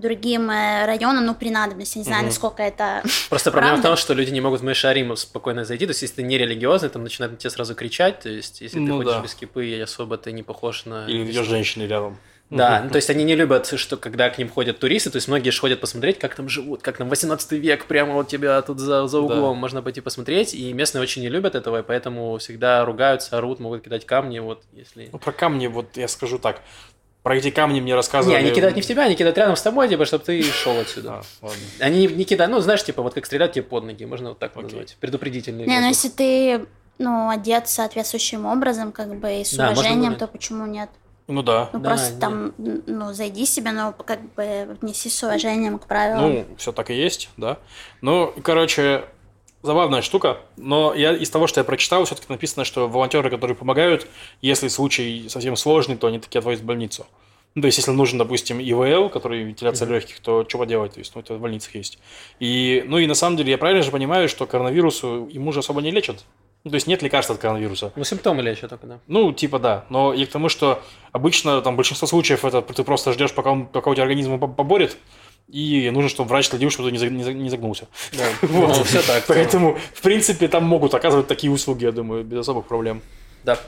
[0.00, 1.98] другим э, районам, ну, при надобности.
[1.98, 2.26] Не знаю, угу.
[2.26, 5.86] насколько это Просто проблема в том, что люди не могут в Мешарим спокойно зайти.
[5.86, 8.20] То есть, если ты не религиозный, там начинают на тебя сразу кричать.
[8.20, 9.22] То есть, если ну, ты ходишь да.
[9.22, 11.06] без кипы, и особо ты не похож на...
[11.06, 12.18] Или видишь женщины рядом.
[12.50, 15.28] Да, ну, то есть они не любят, что когда к ним ходят туристы, то есть
[15.28, 18.80] многие же ходят посмотреть, как там живут, как там 18 век, прямо вот тебя тут
[18.80, 19.60] за, за углом да.
[19.60, 23.84] можно пойти посмотреть, и местные очень не любят этого, и поэтому всегда ругаются, орут, могут
[23.84, 25.08] кидать камни, вот если...
[25.12, 26.60] Ну, про камни, вот я скажу так,
[27.22, 28.38] про эти камни мне рассказывали.
[28.38, 30.78] Не, они кидают не в тебя, они кидают рядом с тобой, типа, чтобы ты шел
[30.78, 31.22] отсюда.
[31.42, 31.58] А, ладно.
[31.80, 34.52] Они не, кидают, ну, знаешь, типа, вот как стрелять тебе под ноги, можно вот так
[34.52, 34.64] Окей.
[34.64, 34.96] назвать.
[35.00, 35.66] Предупредительный.
[35.66, 36.66] Не, ну если ты,
[36.98, 40.88] ну, одет соответствующим образом, как бы, и с да, уважением, то почему нет?
[41.26, 41.70] Ну да.
[41.72, 42.20] Ну да, просто нет.
[42.20, 46.32] там, ну, зайди себе, но как бы внеси с уважением к правилам.
[46.32, 47.58] Ну, все так и есть, да.
[48.00, 49.04] Ну, короче,
[49.62, 54.06] забавная штука, но я из того, что я прочитал, все-таки написано, что волонтеры, которые помогают,
[54.40, 57.06] если случай совсем сложный, то они такие отвозят в больницу.
[57.56, 59.92] Ну, то есть, если нужен, допустим, ИВЛ, который вентиляция mm-hmm.
[59.92, 60.94] легких, то что поделать?
[60.94, 61.98] То есть, ну, это в больницах есть.
[62.38, 65.82] И, ну, и на самом деле, я правильно же понимаю, что коронавирусу ему же особо
[65.82, 66.24] не лечат.
[66.62, 67.90] Ну, то есть нет лекарств от коронавируса.
[67.96, 68.98] Ну, симптомы лечат только, да.
[69.06, 69.86] Ну, типа да.
[69.88, 73.66] Но и к тому, что обычно там большинство случаев это ты просто ждешь, пока, он,
[73.66, 74.96] пока у тебя организм поборет,
[75.52, 77.88] и нужно, чтобы врач следил, чтобы ты не, загнулся.
[78.12, 78.68] Да, вот.
[78.68, 79.24] ну, все так.
[79.26, 83.02] Поэтому, в принципе, там могут оказывать такие услуги, я думаю, без особых проблем.
[83.44, 83.58] Да.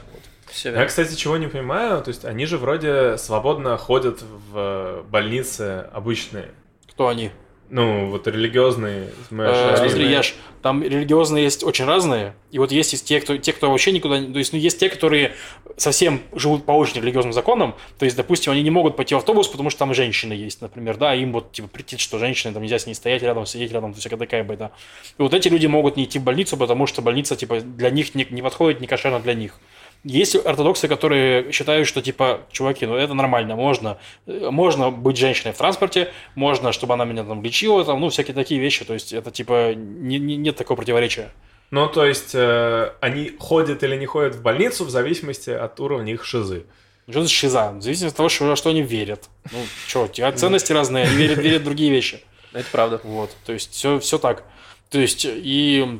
[0.49, 5.87] Все Я, кстати, чего не понимаю, то есть они же вроде свободно ходят в больницы
[5.91, 6.51] обычные.
[6.89, 7.31] Кто они?
[7.73, 9.09] Ну, вот религиозные.
[9.31, 12.35] Э, смотри, Яш, там религиозные есть очень разные.
[12.51, 14.31] И вот есть те, кто, те, кто вообще никуда не...
[14.31, 15.33] То есть, ну, есть те, которые
[15.75, 17.73] совсем живут по очень религиозным законам.
[17.97, 20.97] То есть, допустим, они не могут пойти в автобус, потому что там женщины есть, например,
[20.97, 23.95] да, им вот, типа, прийти, что женщины, там нельзя с ней стоять рядом, сидеть рядом,
[23.95, 24.71] всякая такая байда.
[25.17, 28.13] И вот эти люди могут не идти в больницу, потому что больница, типа, для них
[28.13, 29.57] не, не подходит, не кошерно для них.
[30.03, 35.57] Есть ортодоксы, которые считают, что типа, чуваки, ну это нормально, можно, можно быть женщиной в
[35.57, 39.31] транспорте, можно, чтобы она меня там лечила, там, ну всякие такие вещи, то есть это
[39.31, 41.31] типа не, не, нет такого противоречия.
[41.71, 46.13] Ну, то есть э, они ходят или не ходят в больницу в зависимости от уровня
[46.13, 46.65] их шизы.
[47.09, 47.71] Что за шиза?
[47.71, 49.29] В зависимости от того, что, что они верят.
[49.51, 52.21] Ну, что, у тебя ценности разные, они верят, верят в другие вещи.
[52.51, 53.01] Это правда.
[53.03, 54.43] Вот, то есть все, все так.
[54.89, 55.99] То есть и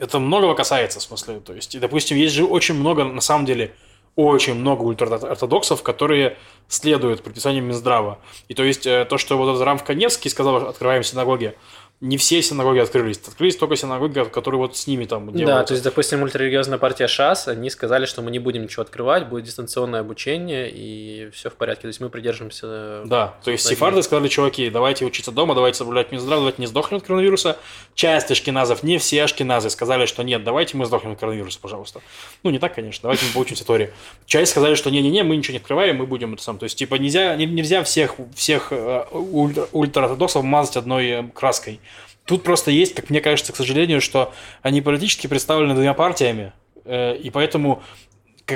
[0.00, 1.40] это многого касается, в смысле.
[1.40, 3.74] То есть, допустим, есть же очень много, на самом деле,
[4.16, 6.36] очень много ультраортодоксов, которые
[6.70, 8.18] следуют предписаниям Минздрава.
[8.48, 11.54] И то есть, э, то, что вот этот Рамф Каневский сказал, открываем синагоги,
[12.00, 13.18] не все синагоги открылись.
[13.18, 15.46] Открылись только синагоги, которые вот с ними там делают.
[15.46, 19.28] Да, то есть, допустим, ультрарелигиозная партия ШАС, они сказали, что мы не будем ничего открывать,
[19.28, 21.82] будет дистанционное обучение, и все в порядке.
[21.82, 23.02] То есть мы придерживаемся...
[23.04, 26.98] Да, то есть сефарды сказали, чуваки, давайте учиться дома, давайте соблюдать Минздрав, давайте не сдохнем
[26.98, 27.58] от коронавируса.
[27.94, 32.00] Часть ашкеназов, не все ашкеназы, сказали, что нет, давайте мы сдохнем от коронавируса, пожалуйста.
[32.42, 33.92] Ну, не так, конечно, давайте мы поучимся Торе.
[34.24, 36.56] Часть сказали, что не-не-не, мы ничего не открываем, мы будем сам.
[36.60, 41.80] То есть, типа, нельзя, нельзя всех, всех э, ультра, ультраортодоксов мазать одной э, краской.
[42.26, 46.52] Тут просто есть, как мне кажется, к сожалению, что они политически представлены двумя партиями,
[46.84, 47.82] э, и поэтому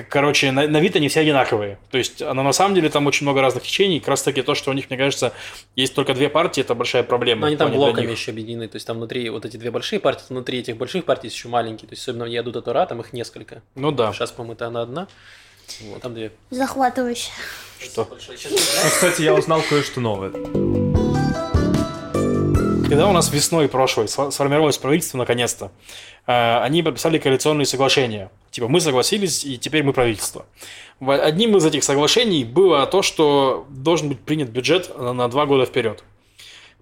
[0.02, 1.78] короче, на, на вид они все одинаковые.
[1.90, 4.00] То есть, она на самом деле там очень много разных течений.
[4.00, 5.32] Как раз таки то, что у них, мне кажется,
[5.76, 7.42] есть только две партии, это большая проблема.
[7.42, 10.00] Но они в там блоками еще объединены, то есть там внутри вот эти две большие
[10.00, 13.00] партии, внутри этих больших партий есть еще маленькие, то есть особенно я до Тура, там
[13.00, 13.62] их несколько.
[13.76, 14.12] Ну да.
[14.12, 15.08] Сейчас, по-моему, это она одна.
[15.82, 16.32] Вот, там две.
[16.50, 17.30] Захватывающе.
[17.80, 18.08] Что?
[18.10, 20.30] Ну, кстати, я узнал кое-что новое.
[22.88, 25.72] Когда у нас весной прошлой сфо- сформировалось правительство наконец-то,
[26.26, 28.30] э, они подписали коалиционные соглашения.
[28.50, 30.46] Типа мы согласились, и теперь мы правительство.
[31.00, 36.04] Одним из этих соглашений было то, что должен быть принят бюджет на, два года вперед.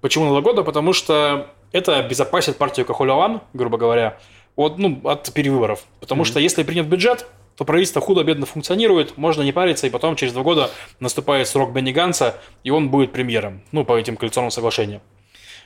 [0.00, 0.64] Почему на два года?
[0.64, 4.18] Потому что это обезопасит партию Кахуляван, грубо говоря,
[4.56, 5.84] от, ну, от перевыборов.
[6.00, 10.32] Потому что если принят бюджет, то правительство худо-бедно функционирует, можно не париться, и потом через
[10.32, 15.02] два года наступает срок Бенни Ганса, и он будет премьером, ну, по этим коалиционным соглашениям.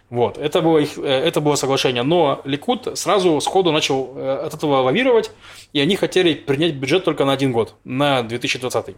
[0.09, 2.05] Вот, это было, их, э, это было соглашение.
[2.05, 5.33] Но Ликут сразу сходу начал э, от этого лавировать,
[5.73, 8.95] и они хотели принять бюджет только на один год, на 2020.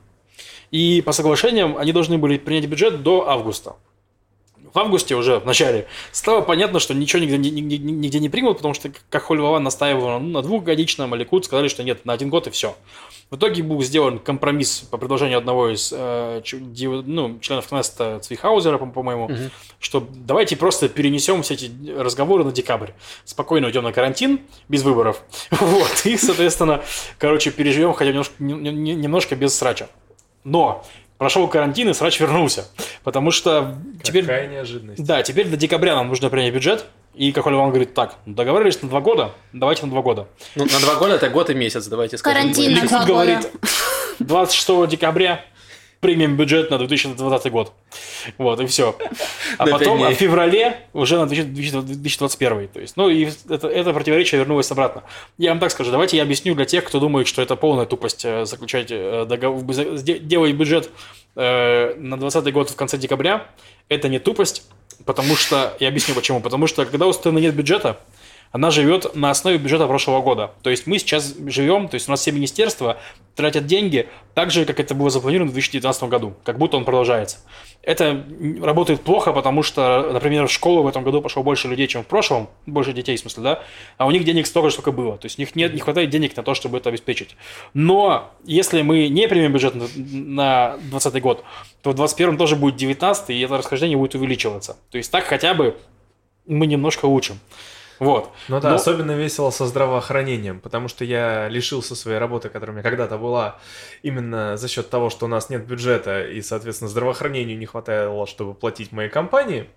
[0.70, 3.76] И по соглашениям они должны были принять бюджет до августа.
[4.74, 8.28] В августе уже, в начале, стало понятно, что ничего нигде, ни- ни- ни- нигде не
[8.28, 12.12] примут, потому что как Хольвова настаивал ну, на двухгодичном, а Ликут сказали, что нет, на
[12.12, 12.76] один год и все.
[13.30, 16.42] В итоге был сделан компромисс по предложению одного из э,
[16.82, 19.50] ну, членов Кнеста Цвихаузера, по- по-моему, Мгм.
[19.78, 22.90] что давайте просто перенесем все эти разговоры на декабрь.
[23.24, 25.22] Спокойно уйдем на карантин, без выборов.
[25.50, 26.82] Вот, и, соответственно,
[27.18, 29.88] короче, переживем хотя немножко, не- не- немножко без срача.
[30.44, 30.84] Но
[31.18, 32.66] прошел карантин, и срач вернулся.
[33.02, 34.22] Потому что теперь...
[34.22, 35.04] Какая неожиданность.
[35.04, 36.86] Да, теперь до декабря нам нужно принять бюджет.
[37.14, 40.28] И как Оля вам говорит, так, договорились на два года, давайте на два года.
[40.54, 42.42] Ну, на два года это год и месяц, давайте скажем.
[42.42, 42.74] Карантин.
[42.74, 43.50] на два говорит, года.
[44.20, 45.44] 26 декабря
[46.00, 47.72] примем бюджет на 2020 год.
[48.36, 48.96] Вот, и все.
[49.58, 50.14] А потом дней.
[50.14, 52.68] в феврале уже на 2021.
[52.68, 55.02] То есть, ну, и это, это противоречие вернулось обратно.
[55.38, 58.24] Я вам так скажу, давайте я объясню для тех, кто думает, что это полная тупость
[58.24, 60.90] э, заключать э, договор, делать бюджет
[61.34, 63.46] э, на 2020 год в конце декабря.
[63.88, 64.64] Это не тупость,
[65.04, 66.40] потому что, я объясню почему.
[66.40, 67.98] Потому что, когда у страны нет бюджета,
[68.52, 70.52] она живет на основе бюджета прошлого года.
[70.62, 72.98] То есть мы сейчас живем, то есть у нас все министерства
[73.34, 77.38] тратят деньги так же, как это было запланировано в 2019 году, как будто он продолжается.
[77.82, 78.24] Это
[78.60, 82.06] работает плохо, потому что, например, в школу в этом году пошло больше людей, чем в
[82.06, 83.62] прошлом, больше детей, в смысле, да,
[83.96, 85.16] а у них денег столько сколько было.
[85.16, 87.36] То есть у них нет, не хватает денег на то, чтобы это обеспечить.
[87.74, 91.44] Но если мы не примем бюджет на 2020 год,
[91.82, 94.76] то в 2021 тоже будет 19 и это расхождение будет увеличиваться.
[94.90, 95.76] То есть так хотя бы
[96.46, 97.38] мы немножко учим.
[97.98, 98.30] Вот.
[98.48, 102.78] Ну да, Но- особенно весело со здравоохранением, потому что я лишился своей работы, которая у
[102.78, 103.58] меня когда-то была,
[104.02, 108.54] именно за счет того, что у нас нет бюджета, и, соответственно, здравоохранению не хватало, чтобы
[108.54, 109.68] платить моей компании.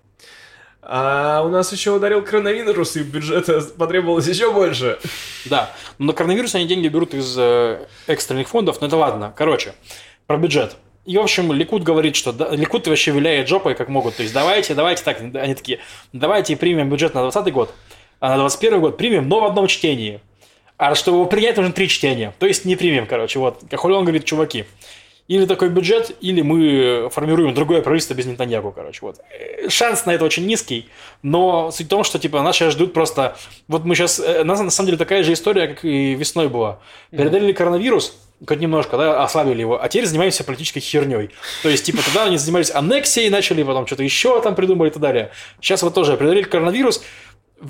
[0.84, 4.98] А у нас еще ударил коронавирус, и бюджета потребовалось еще больше.
[5.44, 9.32] Да, но на коронавирус они деньги берут из э, экстренных фондов, но это ладно.
[9.36, 9.74] Короче,
[10.26, 10.76] про бюджет.
[11.04, 14.16] И, в общем, Ликут говорит, что да, Ликут вообще виляет жопой, как могут.
[14.16, 15.20] То есть, давайте, давайте так.
[15.20, 15.78] Они такие,
[16.12, 17.74] давайте примем бюджет на 2020 год,
[18.22, 20.20] а на 2021 год примем, но в одном чтении.
[20.76, 22.32] А чтобы его принять, нужно три чтения.
[22.38, 23.40] То есть, не примем, короче.
[23.40, 24.64] Вот, как он говорит, чуваки.
[25.26, 29.00] Или такой бюджет, или мы формируем другое правительство без Нетаньягу, короче.
[29.02, 29.18] Вот.
[29.30, 30.88] Э, Шанс на это очень низкий,
[31.22, 33.36] но суть в том, что типа нас сейчас ждут просто...
[33.66, 34.20] Вот мы сейчас...
[34.20, 36.78] У нас на самом деле такая же история, как и весной была.
[37.10, 41.30] Передали коронавирус, хоть немножко, да, ослабили его, а теперь занимаемся политической херней.
[41.62, 45.02] То есть, типа, тогда они занимались аннексией, начали потом что-то еще там придумали и так
[45.02, 45.30] далее.
[45.60, 47.02] Сейчас вот тоже преодолели коронавирус,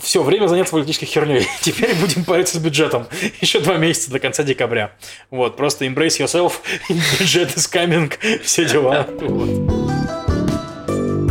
[0.00, 1.46] все, время заняться политической херней.
[1.60, 3.06] Теперь будем париться с бюджетом.
[3.40, 4.96] Еще два месяца до конца декабря.
[5.30, 6.54] Вот, просто embrace yourself,
[7.18, 9.06] бюджет is coming, все дела.
[9.20, 9.72] Вот.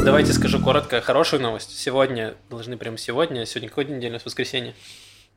[0.03, 1.77] Давайте скажу коротко хорошую новость.
[1.77, 4.73] Сегодня, должны прямо сегодня, сегодня какой день недели, нас воскресенье.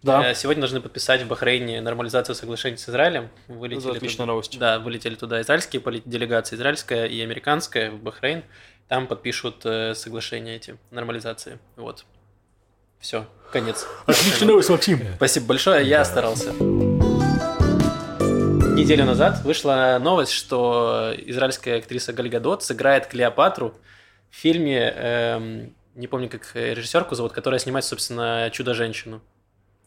[0.03, 3.31] Да, Э, Сегодня должны подписать в Бахрейне нормализацию соглашений с Израилем.
[3.49, 4.59] Вылетели это отличная туда- новость.
[4.59, 8.43] Да, вылетели туда израильские делегации, израильская и американская в Бахрейн.
[8.89, 11.59] Там подпишут э, соглашения эти, нормализации.
[11.77, 12.05] Вот.
[13.05, 13.87] Все, конец.
[14.07, 14.99] Отличная новость, Максим.
[15.17, 16.53] Спасибо большое, я старался.
[18.73, 23.75] Неделю назад вышла новость, что израильская актриса Гальгадот сыграет Клеопатру
[24.31, 29.21] в фильме, эм, не помню, как режиссерку зовут, которая снимает, собственно, «Чудо-женщину».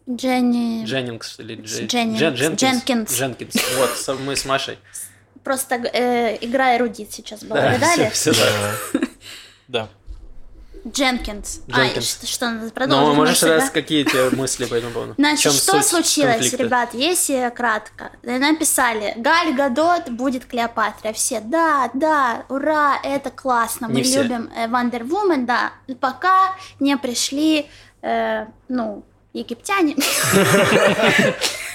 [0.07, 0.85] Дженни...
[0.85, 2.21] Дженнингс или Дже- Дженнингс.
[2.21, 2.59] Джен- Дженкинс.
[3.11, 3.11] Дженкинс.
[3.17, 3.55] Дженкинс.
[3.79, 4.77] Вот, со- мы с Машей.
[5.43, 8.09] Просто э, игра эрудит сейчас была, Да, видали?
[8.11, 8.43] всё- всё
[8.93, 9.01] так.
[9.67, 9.89] Да.
[10.87, 11.61] Дженкинс.
[11.69, 12.19] Дженкинс.
[12.21, 13.07] А, что, надо продолжить?
[13.07, 13.69] Ну, можешь мысль, раз, да?
[13.69, 15.15] какие тебя мысли по этому поводу?
[15.17, 16.63] Значит, что случилось, конфликта?
[16.63, 18.11] ребят, если кратко?
[18.23, 21.13] Написали, Галь Гадот будет Клеопатра.
[21.13, 24.23] Все, да, да, ура, это классно, мы Не все.
[24.23, 25.71] любим э, Вандер Вумен, да.
[25.99, 27.67] Пока не пришли,
[28.01, 29.95] э, ну, египтяне.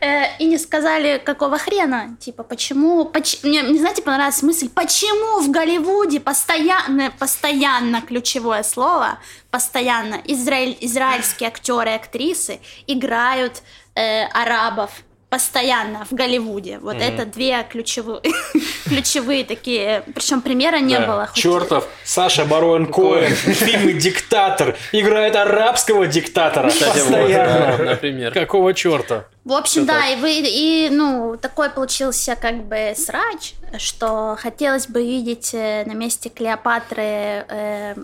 [0.00, 2.16] Э, и не сказали, какого хрена.
[2.20, 3.04] Типа, почему...
[3.06, 9.18] поч- Мне, мне, знаете, понравилась мысль, почему в Голливуде постоянно, постоянно ключевое слово,
[9.50, 13.62] постоянно израиль- израильские актеры и актрисы играют
[13.94, 14.90] э, арабов
[15.36, 16.78] постоянно в Голливуде.
[16.78, 18.22] Вот это две ключевые,
[18.86, 21.06] ключевые такие, причем примера не Да.
[21.06, 21.26] было.
[21.26, 27.76] хоть- Чертов Саша Барон Коэн в фильме «Диктатор» играет арабского диктатора Кстати, вот, постоянно.
[27.76, 28.32] да, например.
[28.32, 29.24] Какого черта?
[29.44, 30.12] В общем, да, так.
[30.12, 35.92] и вы, и, ну, такой получился как бы срач, что хотелось бы видеть э, на
[35.92, 37.02] месте Клеопатры,
[37.48, 37.94] э,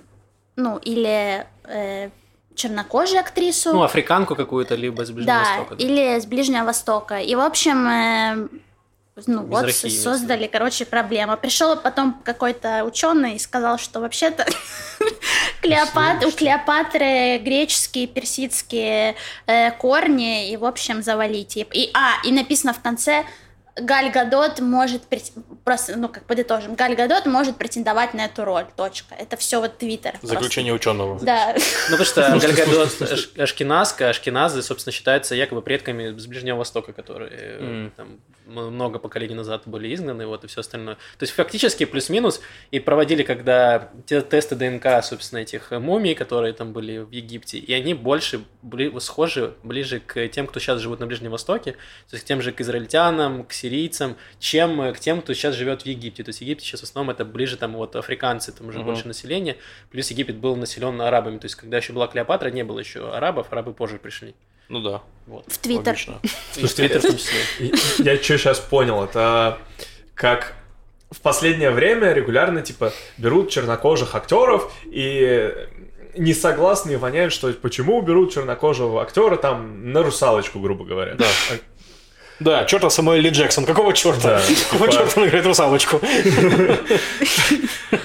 [0.57, 2.11] ну, или э,
[2.55, 5.77] чернокожую актрису, Ну, африканку какую-то, либо с Ближнего да, Востока.
[5.77, 5.85] да.
[5.85, 7.19] или с Ближнего Востока.
[7.19, 8.49] И, в общем, э,
[9.27, 11.37] ну, вот Мизрахи, создали, короче, проблему.
[11.37, 14.47] Пришел потом какой-то ученый и сказал, что вообще-то
[15.61, 21.67] Клеопат, у Клеопатры греческие, персидские э, корни, и, в общем, завалите.
[21.73, 23.25] И, а, и написано в конце,
[23.77, 25.33] Галь Гадот может, прет-
[25.65, 29.15] просто, ну, как подытожим, Галь Гадот может претендовать на эту роль, точка.
[29.15, 30.11] Это все вот Твиттер.
[30.13, 30.27] просто.
[30.27, 31.19] Заключение ученого.
[31.21, 31.55] Да.
[31.91, 37.59] Ну, потому что Гальгадот Аш- Ашкеназка, Ашкеназы, собственно, считаются якобы предками с Ближнего Востока, которые
[37.61, 37.91] Мгм.
[37.97, 40.97] там много поколений назад были изгнаны, вот, и все остальное.
[40.97, 42.41] То есть, фактически, плюс-минус,
[42.73, 47.73] и проводили, когда те тесты ДНК, собственно, этих мумий, которые там были в Египте, и
[47.73, 51.79] они больше были схожи, ближе к тем, кто сейчас живут на Ближнем Востоке, то
[52.17, 55.83] есть к тем же к израильтянам, к сирийцам, чем э, к тем, кто сейчас живет
[55.83, 56.23] в Египте.
[56.25, 58.87] То есть Египет сейчас в основном это ближе там вот африканцы, там уже Мгм.
[58.87, 59.57] больше населения,
[59.91, 63.47] плюс Египет был населен арабами, то есть когда еще была Клеопатра, не было еще арабов,
[63.51, 64.35] арабы позже пришли.
[64.69, 65.45] Ну да, Вот.
[65.49, 65.97] В Твиттер.
[66.57, 67.41] И в Твиттер в том числе.
[67.59, 67.73] И
[68.03, 69.59] Я что сейчас понял, это
[70.15, 70.55] как
[71.11, 75.55] в последнее время регулярно, типа, берут чернокожих актеров и
[76.17, 81.15] несогласные воняют, что почему берут чернокожего актера там на русалочку, грубо говоря.
[81.15, 81.27] Да.
[82.41, 83.65] Да, черта Самуэль Ли Джексон.
[83.65, 84.39] Какого черта?
[84.39, 86.01] Да, Какого типа- черта он играет русалочку?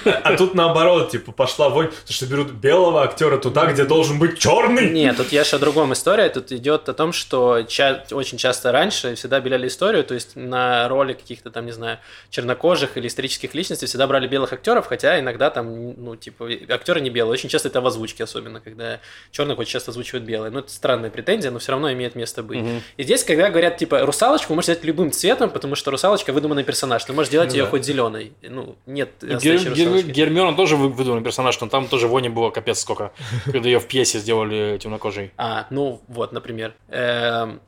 [0.04, 4.38] А тут наоборот, типа, пошла вонь, потому что берут белого актера туда, где должен быть
[4.38, 4.90] черный.
[4.90, 6.28] Нет, тут я о другом история.
[6.28, 10.88] Тут идет о том, что ча- очень часто раньше всегда беляли историю, то есть на
[10.88, 11.98] роли каких-то там, не знаю,
[12.30, 17.10] чернокожих или исторических личностей всегда брали белых актеров, хотя иногда там, ну, типа, актеры не
[17.10, 17.32] белые.
[17.32, 20.50] Очень часто это в озвучке, особенно, когда черных очень часто озвучивают белые.
[20.50, 22.64] Ну, это странная претензия, но все равно имеет место быть.
[22.96, 27.04] И здесь, когда говорят, типа, русалочку, можете взять любым цветом, потому что русалочка выдуманный персонаж.
[27.04, 27.70] Ты можешь делать Ну ее да.
[27.70, 28.32] хоть зеленой.
[28.42, 30.02] Ну, нет Гер- Гер-.
[30.02, 33.12] Гермиона тоже вы- выдуманный персонаж, но там тоже вони было капец сколько,
[33.44, 35.30] когда ее в пьесе сделали темнокожей.
[35.36, 36.74] А, ну вот, например.
[36.88, 37.60] Эм,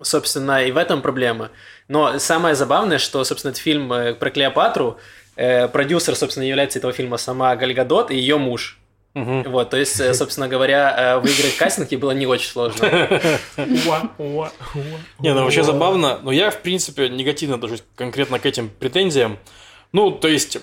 [0.00, 1.50] собственно, и в этом проблема.
[1.88, 4.96] Но самое забавное, что, собственно, этот фильм э, про Клеопатру,
[5.36, 8.78] э, продюсер, собственно, является этого фильма сама Гальгадот и ее муж.
[9.14, 9.44] Мгм.
[9.44, 12.84] Вот, то есть, э, собственно говоря, э, выиграть кастинги было не очень сложно.
[15.20, 19.38] Не, ну вообще забавно, но я, в принципе, негативно отношусь конкретно к этим претензиям.
[19.92, 20.58] Ну, то есть,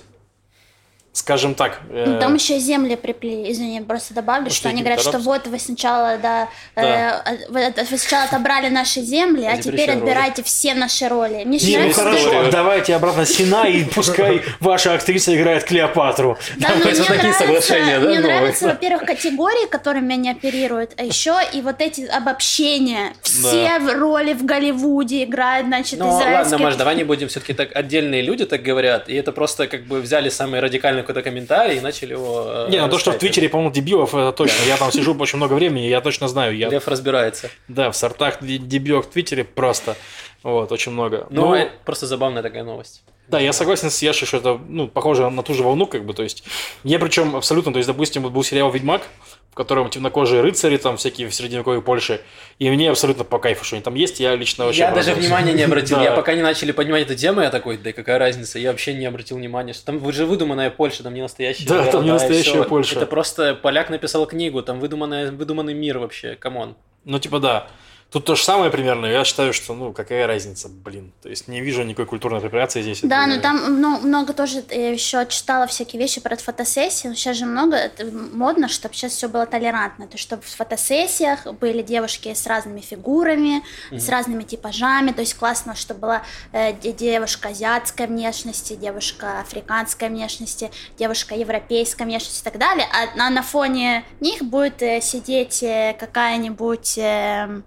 [1.14, 1.82] скажем так...
[1.90, 5.46] э, Ну, Там еще земли приплели, извини, просто добавлю, Может, что они говорят, что вот
[5.48, 7.22] вы сначала, да, Да.
[7.26, 10.00] э, вы, сначала отобрали наши земли, а А теперь теперь еще роли.
[10.00, 11.44] отбирайте все наши роли.
[11.44, 16.38] Мне Не, ну хорошо, давайте обратно Сина, и пускай ваша актриса играет Клеопатру.
[16.58, 20.94] Да, но Давайте мне такие нравится, соглашения, да, мне нравятся, во-первых, категории, которыми они оперируют,
[20.98, 23.14] а еще и вот эти обобщения.
[23.22, 26.58] Все роли в Голливуде играют, значит, Ну ладно, израильские...
[26.60, 30.00] Маш, давай не будем все-таки так отдельные люди так говорят, и это просто как бы
[30.02, 30.60] взяли самый
[31.02, 32.44] радикальный какой-то комментарий и начали его.
[32.48, 33.18] э, Не, ну то, что в.
[33.18, 34.64] Твиттере, по-моему, дебилов, это точно.
[34.68, 36.56] Я там сижу очень много времени, я точно знаю.
[36.58, 37.50] Я, Лев разбирается.
[37.68, 39.96] да, в сортах де- дебилов в Твиттере просто.
[40.44, 41.28] Вот, очень много.
[41.30, 43.04] Ну, Ну, это просто забавная такая новость.
[43.28, 46.14] Да, я согласен с Яшей, что это, ну, похоже на ту же волну, как бы,
[46.14, 46.44] то есть,
[46.84, 49.04] я причем абсолютно, то есть, допустим, вот был сериал «Ведьмак»,
[49.52, 52.22] в котором темнокожие рыцари, там, всякие в средневековой Польше,
[52.58, 54.82] и мне абсолютно по кайфу, что они там есть, я лично вообще...
[54.82, 55.98] Я даже внимания не обратил.
[55.98, 56.04] Да.
[56.04, 59.06] Я пока не начали поднимать эту тему, я такой, да какая разница, я вообще не
[59.06, 61.68] обратил внимания, что там вы же выдуманная Польша, там не настоящая.
[61.68, 62.64] Да, там не настоящая.
[62.64, 62.96] Польша.
[62.96, 66.76] Это просто поляк написал книгу, там выдуманная, выдуманный мир вообще, come on.
[67.04, 67.68] Ну, типа, да.
[68.12, 71.14] Тут то же самое примерно, я считаю, что, ну, какая разница, блин.
[71.22, 73.00] То есть, не вижу никакой культурной апроприации здесь.
[73.04, 77.14] Да, Это- но там ну, много тоже я еще читала всякие вещи про фотосессии.
[77.14, 80.08] Сейчас же много это модно, чтобы сейчас все было толерантно.
[80.08, 85.12] То есть, чтобы в фотосессиях были девушки с разными фигурами, с разными типажами.
[85.14, 86.22] То есть классно, чтобы была
[86.52, 90.70] э, де- девушка азиатской внешности, девушка африканской внешности,
[91.00, 92.88] девушка европейской внешности и так далее.
[92.92, 96.98] А на, на фоне них будет э, сидеть э, какая-нибудь...
[96.98, 97.64] эм,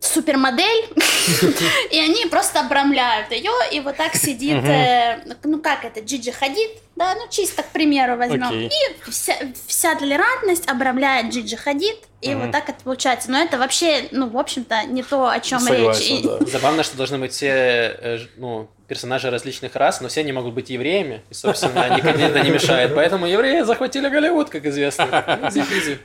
[0.00, 0.88] супермодель,
[1.90, 6.70] и они просто обрамляют ее, и вот так сидит, э, ну как это, Джиджи Хадид,
[6.96, 9.34] да, ну чисто к примеру возьмем, и вся,
[9.66, 13.30] вся толерантность обрамляет Джиджи Хадид, и вот так это получается.
[13.30, 16.22] Но это вообще, ну, в общем-то, не то, о чем речь.
[16.50, 20.68] Забавно, что должны быть все э, ну, персонажи различных рас, но все они могут быть
[20.68, 22.94] евреями, и, собственно, никому это не мешает.
[22.94, 25.04] Поэтому евреи захватили Голливуд, как известно.
[25.48, 25.98] Изи-пизи.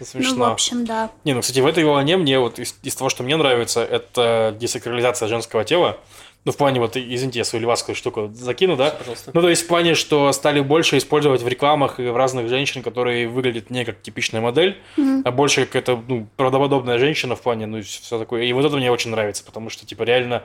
[0.00, 0.44] Ну, Смешно.
[0.44, 1.10] в общем, да.
[1.24, 4.54] Не, ну, кстати, в этой волне мне вот из, из того, что мне нравится, это
[4.58, 5.98] десакрализация женского тела.
[6.44, 8.90] Ну, в плане, вот, извините, я свою левацкую штуку закину, да?
[8.90, 9.32] Пожалуйста.
[9.34, 12.82] Ну, то есть в плане, что стали больше использовать в рекламах и в разных женщин,
[12.82, 14.78] которые выглядят не как типичная модель,
[15.24, 18.44] а больше как это, ну, правдоподобная женщина в плане, ну, все такое.
[18.44, 20.44] И вот это мне очень нравится, потому что, типа, реально,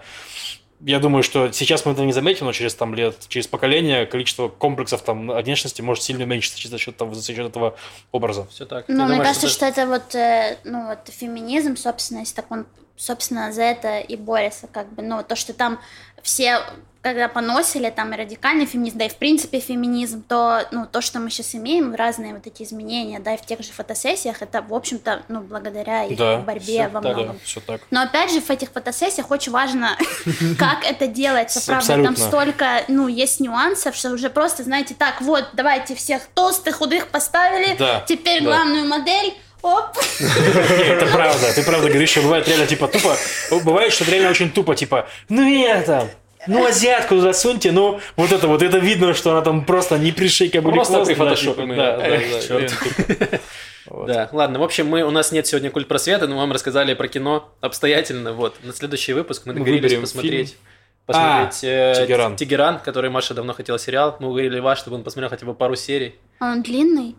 [0.82, 4.50] я думаю, что сейчас мы это не заметим, но через там лет, через поколение количество
[4.50, 7.76] комплексов там внешности может сильно уменьшиться за счет, того- за счет этого
[8.12, 8.46] образа.
[8.52, 8.86] Все так.
[8.88, 12.36] Ну, Ты мне думаешь, кажется, даже- что это вот, э, ну, вот феминизм, собственно, если
[12.36, 12.66] так он,
[12.98, 15.80] собственно, за это и борется, как бы, ну, то, что там
[16.22, 16.60] все,
[17.04, 21.20] когда поносили там и радикальный феминизм, да и в принципе феминизм, то, ну, то, что
[21.20, 24.74] мы сейчас имеем, разные вот эти изменения, да, и в тех же фотосессиях, это, в
[24.74, 27.40] общем-то, ну, благодаря их Да, борьбе всё во многом.
[27.44, 27.82] Все так.
[27.92, 29.98] Но опять же, в этих фотосессиях очень важно,
[30.58, 35.50] как это делается, правда, там столько, ну, есть нюансов, что уже просто, знаете, так, вот,
[35.54, 38.46] давайте всех толстых, худых поставили, Да, теперь да.
[38.46, 43.18] главную модель, оп, это правда, ты правда говоришь, что бывает реально типа тупо.
[43.64, 46.10] Бывает, что реально очень тупо, типа, ну и это,
[46.48, 50.62] ну азиатку засуньте, ну вот это вот, это видно, что она там просто не пришейка
[50.62, 51.78] были Просто прифотошопленная.
[51.78, 53.40] Да, да, да, тупо.
[53.86, 54.08] Вот.
[54.08, 56.94] Да, ладно, в общем, мы, у нас нет сегодня культ просвета, но мы вам рассказали
[56.94, 58.56] про кино обстоятельно, вот.
[58.64, 60.50] На следующий выпуск мы Мы договорились выберем посмотреть...
[60.50, 60.60] фильм.
[61.06, 62.36] Посмотреть э, «Тегеран».
[62.38, 64.16] Тегеран, который Маша давно хотела сериал.
[64.20, 66.16] Мы уговорили вас, чтобы он посмотрел хотя бы пару серий.
[66.40, 67.16] он длинный.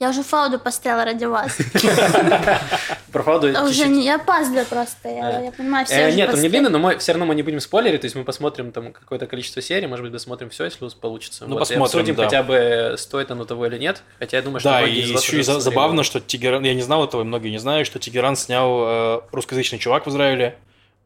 [0.00, 1.58] Я уже фауду поставила ради вас.
[3.12, 6.70] Про А Уже не, я опаздываю просто, я, понимаю, все Э, нет, он не длинный,
[6.70, 9.60] но мы все равно мы не будем спойлерить, то есть мы посмотрим там какое-то количество
[9.60, 11.44] серий, может быть, досмотрим все, если у нас получится.
[11.46, 14.86] Ну, посмотрим, обсудим хотя бы, стоит оно того или нет, хотя я думаю, что Да,
[14.86, 18.36] и еще забавно, что Тегеран, я не знал этого, и многие не знают, что Тегеран
[18.36, 20.56] снял э, русскоязычный чувак в Израиле.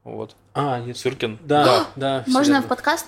[0.04, 0.96] Вот, А, нет.
[0.96, 1.40] Сыркин.
[1.42, 2.22] Да, да.
[2.28, 3.06] Можно в подкаст?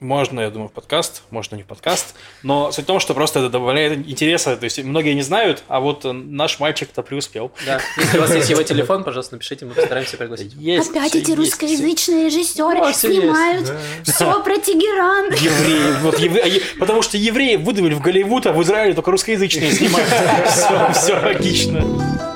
[0.00, 2.14] Можно, я думаю, в подкаст, можно не в подкаст.
[2.44, 4.56] Но суть в том, что просто это добавляет интереса.
[4.56, 7.50] То есть многие не знают, а вот э, наш мальчик-то преуспел.
[7.66, 7.80] Да.
[7.96, 10.54] Если у вас есть его телефон, пожалуйста, напишите, мы постараемся пригласить.
[10.54, 11.36] Есть, Опять эти есть.
[11.36, 13.72] русскоязычные режиссеры Ну, всё есть, снимают
[14.04, 15.32] все про Тегеран.
[15.32, 19.72] Евреи, вот евре- а потому что евреи выдавили в Голливуд, а в Израиле только русскоязычные
[19.72, 20.08] снимают.
[20.48, 22.27] Все, все логично.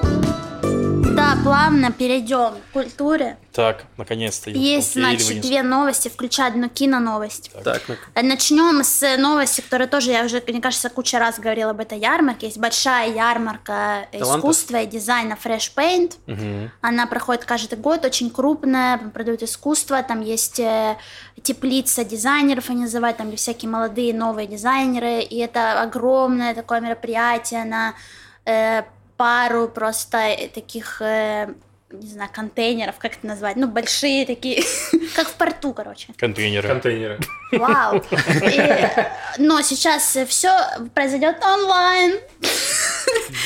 [1.23, 3.37] Да, плавно перейдем к культуре.
[3.53, 4.51] Так, наконец-то.
[4.51, 7.53] Есть, значит, две новости, включая одну киноновость.
[7.63, 11.81] Так, ну, Начнем с новости, которая тоже, я уже, мне кажется, куча раз говорила об
[11.81, 12.47] этой ярмарке.
[12.47, 14.39] Есть большая ярмарка Талантов?
[14.39, 16.15] искусства и дизайна Fresh Paint.
[16.27, 16.73] Мгм.
[16.81, 20.97] Она проходит каждый год, очень крупная, продают искусство, там есть э,
[21.43, 27.95] теплица дизайнеров, они называют, там всякие молодые новые дизайнеры, и это огромное такое мероприятие на
[28.45, 28.83] э,
[29.23, 31.55] пару просто э, таких, э,
[31.93, 34.65] не знаю, контейнеров, как это назвать, ну, большие такие,
[35.15, 36.09] как в порту, короче.
[36.19, 36.67] Контейнеры.
[36.67, 37.21] Контейнеры.
[37.53, 37.99] Вау.
[38.43, 38.91] И,
[39.39, 40.51] но сейчас все
[40.93, 42.19] произойдет онлайн.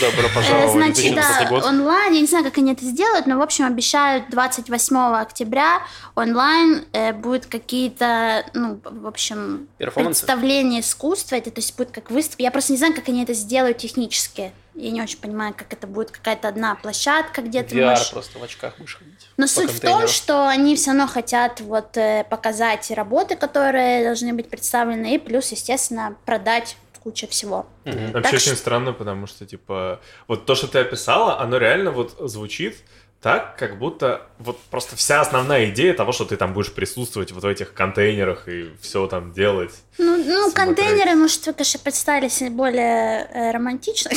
[0.00, 1.64] Добро Э, пожаловать Значит, 2020 да, год.
[1.64, 5.82] онлайн, я не знаю, как они это сделают, но, в общем, обещают 28 октября
[6.14, 12.42] онлайн э, будут какие-то, ну, в общем, представления искусства, это, то есть будет как выставка.
[12.42, 14.52] Я просто не знаю, как они это сделают технически.
[14.74, 18.10] Я не очень понимаю, как это будет какая-то одна площадка, где ты VR можешь...
[18.10, 19.28] просто в очках будешь ходить.
[19.38, 20.08] Но суть в том, контейнеру.
[20.08, 25.50] что они все равно хотят вот э, показать работы, которые должны быть представлены, и плюс,
[25.50, 26.76] естественно, продать
[27.06, 27.66] кучу всего.
[27.84, 31.92] Вообще Так очень что- странно, потому что, типа, вот то, что ты описала, оно реально
[31.92, 32.78] вот звучит
[33.22, 37.44] так, как будто вот просто вся основная идея того, что ты там будешь присутствовать вот
[37.44, 39.70] в этих контейнерах и все там делать.
[39.98, 40.54] Ну, ну Смотреть.
[40.54, 44.10] контейнеры, может, вы, конечно, представили себе более э, романтично.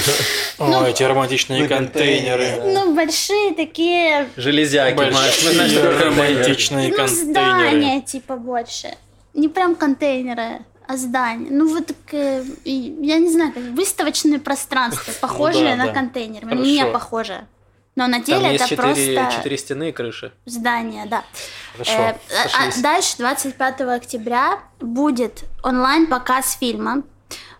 [0.58, 2.62] О, эти романтичные контейнеры.
[2.64, 7.30] Ну, большие такие, Железяки, Большие романтичные ну, контейнеры.
[7.30, 8.88] здания, типа, больше.
[9.34, 11.48] Не прям контейнеры, здания.
[11.50, 15.92] Ну, вот так, э, я не знаю, как выставочное пространство, похожее Ну да, на да.
[15.92, 16.44] контейнер.
[16.44, 16.62] Хорошо.
[16.62, 17.46] Не похоже.
[17.94, 20.32] Но на Там деле есть это четыре, просто четыре стены и крыши.
[20.46, 21.24] здание, да.
[21.72, 21.92] Хорошо.
[21.92, 22.78] Э, а- сошлись.
[22.78, 27.02] а дальше, 25 октября, будет онлайн-показ фильма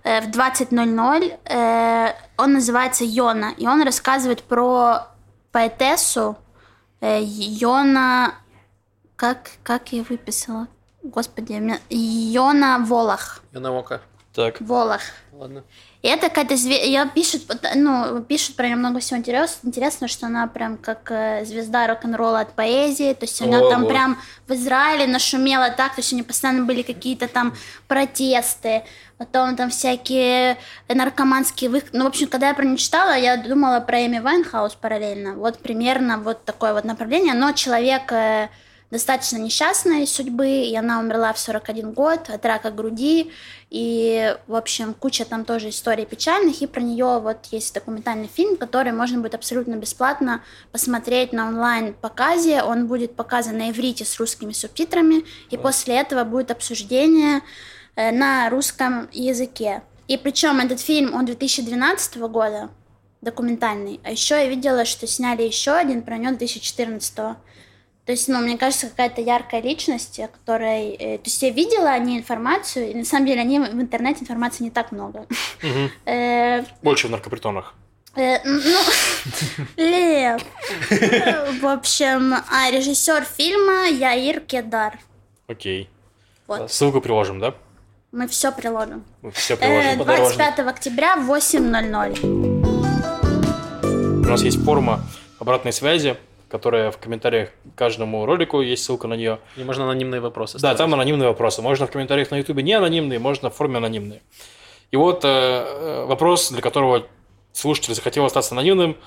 [0.05, 1.39] э, в 20.00.
[1.45, 5.07] Э, Он называется «Йона», и он рассказывает про
[5.53, 6.37] поэтессу
[7.01, 8.35] э, Йона...
[9.17, 10.67] Как, как я выписала?
[11.03, 13.43] Господи, у меня- Йона Волох.
[13.53, 14.01] Янаока.
[14.35, 14.61] Так.
[14.61, 15.01] Волох.
[15.33, 15.63] Ладно.
[16.03, 17.43] И это какая-то звезда, ее пишут,
[17.75, 19.61] ну, пишут про нее много всего интерес...
[19.63, 23.71] интересно, что она прям как э, звезда рок-н-ролла от поэзии, то есть она Ого.
[23.71, 27.55] там прям в Израиле нашумела так, то есть у нее постоянно были какие-то там
[27.89, 28.83] протесты,
[29.19, 31.83] потом там всякие наркоманские вы...
[31.93, 35.59] Ну, в общем, когда я про нее читала, я думала про Эми Вайнхаус параллельно, вот
[35.59, 38.49] примерно вот такое вот направление, но человек э,
[38.93, 43.33] достаточно несчастной судьбы, и она умерла в 41 год от рака груди,
[43.71, 48.59] и, в общем, куча там тоже историй печальных, и про нее вот есть документальный фильм,
[48.59, 54.53] который можно будет абсолютно бесплатно посмотреть на онлайн-показе, он будет показан на иврите с русскими
[54.53, 57.41] субтитрами, и после этого будет обсуждение
[57.97, 59.83] э, на русском языке.
[60.07, 62.69] И причем этот фильм, он 2012 года,
[63.23, 67.37] документальный, а еще я видела, что сняли еще один про него 2014
[68.05, 70.91] то есть, ну, мне кажется, какая-то яркая личность, о которой...
[70.91, 73.81] э, то есть я видела о ней информацию, и на самом деле о ней в
[73.81, 75.27] интернете информации не так много.
[76.05, 77.75] Э, Больше в наркопритонах.
[78.17, 78.81] э, Ну,
[79.77, 80.43] Лев.
[81.61, 84.99] В общем, а режиссер фильма Яир Кедар.
[85.47, 85.89] Окей.
[86.49, 86.73] Вот.
[86.73, 87.55] Ссылку приложим, да?
[88.11, 89.05] Мы все приложим.
[89.23, 90.05] Мы все приложим.
[90.05, 92.19] 25 октября в 8.00.
[94.25, 95.01] У нас есть форма
[95.39, 96.17] обратной связи,
[96.53, 99.39] которая в комментариях к каждому ролику, есть ссылка на нее.
[99.57, 100.79] И можно анонимные вопросы Да, ставить.
[100.79, 101.63] там анонимные вопросы.
[101.63, 104.21] Можно в комментариях на Ютубе не анонимные, можно в форме анонимные.
[104.91, 107.07] И вот э, э, вопрос, для которого
[107.53, 108.99] слушатель захотел остаться анонимным.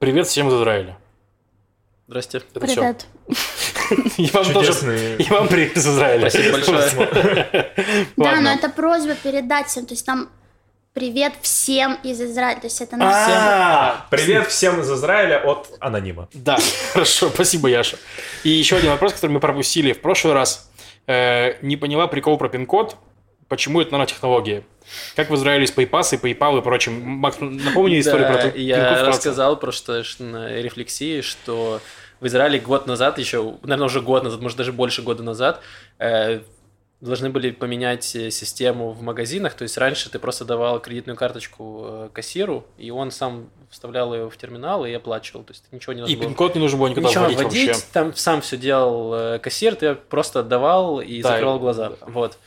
[0.00, 0.98] Привет всем из Израиля.
[2.08, 2.38] Здрасте.
[2.38, 2.60] Это.
[2.60, 3.06] Привет.
[4.18, 6.28] И вам тоже и вам привет из Израиля.
[6.28, 7.72] Спасибо большое.
[8.16, 9.86] Да, но это просьба передать всем.
[9.86, 10.28] То есть там
[10.98, 12.58] привет всем из Израиля.
[12.58, 16.28] То есть это на А, Привет всем из Израиля от анонима.
[16.34, 16.58] Да,
[16.92, 17.98] хорошо, спасибо, Яша.
[18.42, 20.68] И еще один вопрос, который мы пропустили в прошлый раз.
[21.06, 22.96] Э, не поняла прикол про пин-код.
[23.46, 24.64] Почему это нанотехнология?
[25.14, 27.00] Как в Израиле с PayPass и PayPal и прочим?
[27.00, 31.80] Макс, напомни историю про пин-код я рассказал просто ш- на рефлексии, что
[32.18, 35.60] в Израиле год назад, еще, наверное, уже год назад, может, даже больше года назад,
[36.00, 36.40] э,
[37.00, 39.54] должны были поменять э, систему в магазинах.
[39.54, 44.28] То есть раньше ты просто давал кредитную карточку э, кассиру, и он сам вставлял ее
[44.28, 45.44] в терминал и оплачивал.
[45.44, 46.24] То есть ничего не надо И было.
[46.26, 47.84] пин-код не нужно было никуда Ничего вводить, вводить, вообще.
[47.92, 51.92] там сам все делал э, кассир, ты просто отдавал и Да, закрывал и- глаза.
[52.06, 52.38] Вот.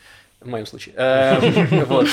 [0.41, 0.95] В моем случае.
[0.97, 2.07] Эм, Вот.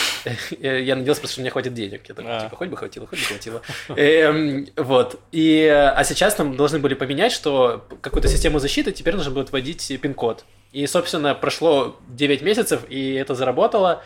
[0.60, 2.02] Я надеялся просто, что меня хватит денег.
[2.08, 2.40] Я такой, А.
[2.42, 3.62] типа, хоть бы хватило, хоть бы хватило.
[3.96, 5.18] Эм, Вот.
[5.32, 9.90] И, а сейчас нам должны были поменять, что какую-то систему защиты теперь нужно будет вводить
[10.02, 10.44] пин-код.
[10.72, 14.02] И, собственно, прошло 9 месяцев, и это заработало.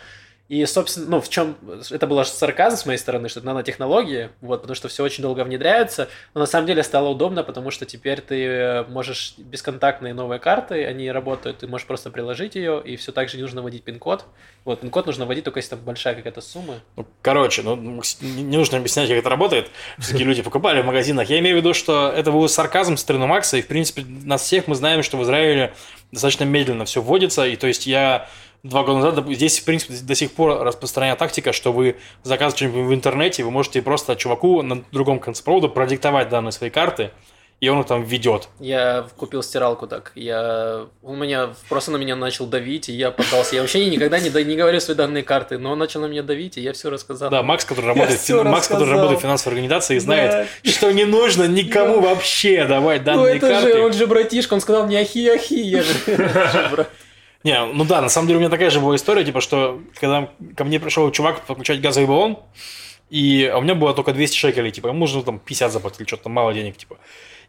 [0.53, 1.57] И, собственно, ну, в чем
[1.91, 5.45] это было сарказм с моей стороны, что это нанотехнологии, вот, потому что все очень долго
[5.45, 10.39] внедряется, но на самом деле стало удобно, потому что теперь ты э, можешь бесконтактные новые
[10.39, 13.83] карты, они работают, ты можешь просто приложить ее, и все так же не нужно вводить
[13.85, 14.27] пин-код.
[14.67, 16.81] Вот, пин-код нужно вводить только если там большая какая-то сумма.
[16.97, 19.71] Ну, короче, ну, не нужно объяснять, как это работает.
[19.97, 21.31] Все-таки люди покупали в магазинах.
[21.31, 24.43] Я имею в виду, что это был сарказм с стороны Макса, и, в принципе, нас
[24.43, 25.73] всех мы знаем, что в Израиле
[26.11, 28.29] достаточно медленно все вводится, и то есть я
[28.63, 32.87] два года назад, здесь, в принципе, до сих пор распространена тактика, что вы заказываете что-нибудь
[32.91, 37.11] в интернете, вы можете просто чуваку на другом конце провода продиктовать данные своей карты,
[37.61, 38.49] и он их там введет.
[38.59, 40.11] Я купил стиралку так.
[40.17, 40.87] Я...
[41.01, 43.55] Он меня просто на меня начал давить, и я поддался.
[43.55, 46.25] Я вообще никогда не, да- не говорю свои данные карты, но он начал на меня
[46.25, 47.31] давить, и я все рассказал.
[47.31, 51.45] Да, Макс, который работает, фин- Макс, который работает в финансовой организации, знает, что не нужно
[51.47, 53.73] никому вообще давать Ну данные это карты.
[53.75, 56.91] же, он же братишка, он сказал мне ахи-ахи, я же же брат.
[57.45, 60.31] Не, ну да, на самом деле у меня такая же была история, типа, что когда
[60.57, 62.39] ко мне пришел чувак подключать газовый баллон,
[63.11, 66.07] и а у меня было только 200 шекелей, типа, ему нужно там 50 заплатить, или
[66.07, 66.99] что-то мало денег, типа.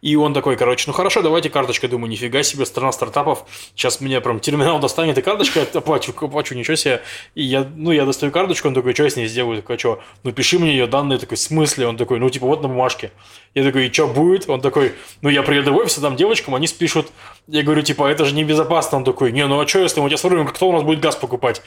[0.03, 1.89] И он такой, короче, ну хорошо, давайте карточкой.
[1.89, 3.45] Думаю, нифига себе, страна стартапов.
[3.73, 7.01] Сейчас мне прям терминал достанет и карточкой оплачу, оплачу, ничего себе.
[7.35, 9.61] И я, ну, я достаю карточку, он такой, что я с ней сделаю?
[9.61, 10.01] Такой, что?
[10.23, 11.19] Ну, пиши мне ее данные.
[11.19, 11.87] Такой, в смысле?
[11.87, 13.11] Он такой, ну, типа, вот на бумажке.
[13.55, 14.49] Я такой, и что будет?
[14.49, 17.07] Он такой, ну, я приеду в офис, а там девочкам, они спишут.
[17.47, 18.97] Я говорю, типа, это же небезопасно.
[18.97, 21.15] Он такой, не, ну, а что, если мы тебя сформируем, кто у нас будет газ
[21.15, 21.61] покупать?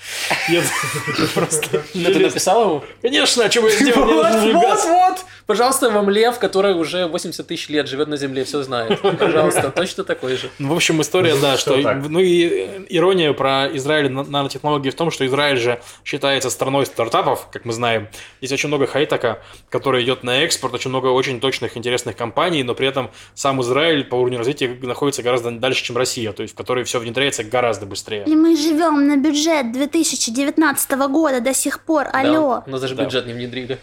[0.49, 0.63] Я
[1.35, 1.85] просто...
[1.95, 2.85] Ну, ты написал ему?
[3.03, 4.05] Конечно, а что бы я сделал?
[4.05, 5.19] Мне Вот, вот, вот.
[5.47, 9.01] Пожалуйста, вам лев, который уже 80 тысяч лет живет на земле, все знает.
[9.01, 10.51] Пожалуйста, точно такой же.
[10.59, 11.77] Ну, в общем, история, Ну, да, что...
[11.77, 17.49] Ну, и э, ирония про Израиль нанотехнологии в том, что Израиль же считается страной стартапов,
[17.53, 18.09] как мы знаем.
[18.41, 22.75] Здесь очень много хай-тека, который идет на экспорт, очень много очень точных, интересных компаний, но
[22.75, 26.57] при этом сам Израиль по уровню развития находится гораздо дальше, чем Россия, то есть в
[26.57, 28.25] которой все внедряется гораздо быстрее.
[28.27, 32.09] И мы живем на бюджет 2019 года до сих пор.
[32.13, 32.63] Алло.
[32.65, 33.05] Да, но даже Да.
[33.05, 33.79] бюджет не внедрили.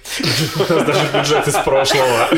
[0.55, 2.29] У нас даже бюджет из прошлого.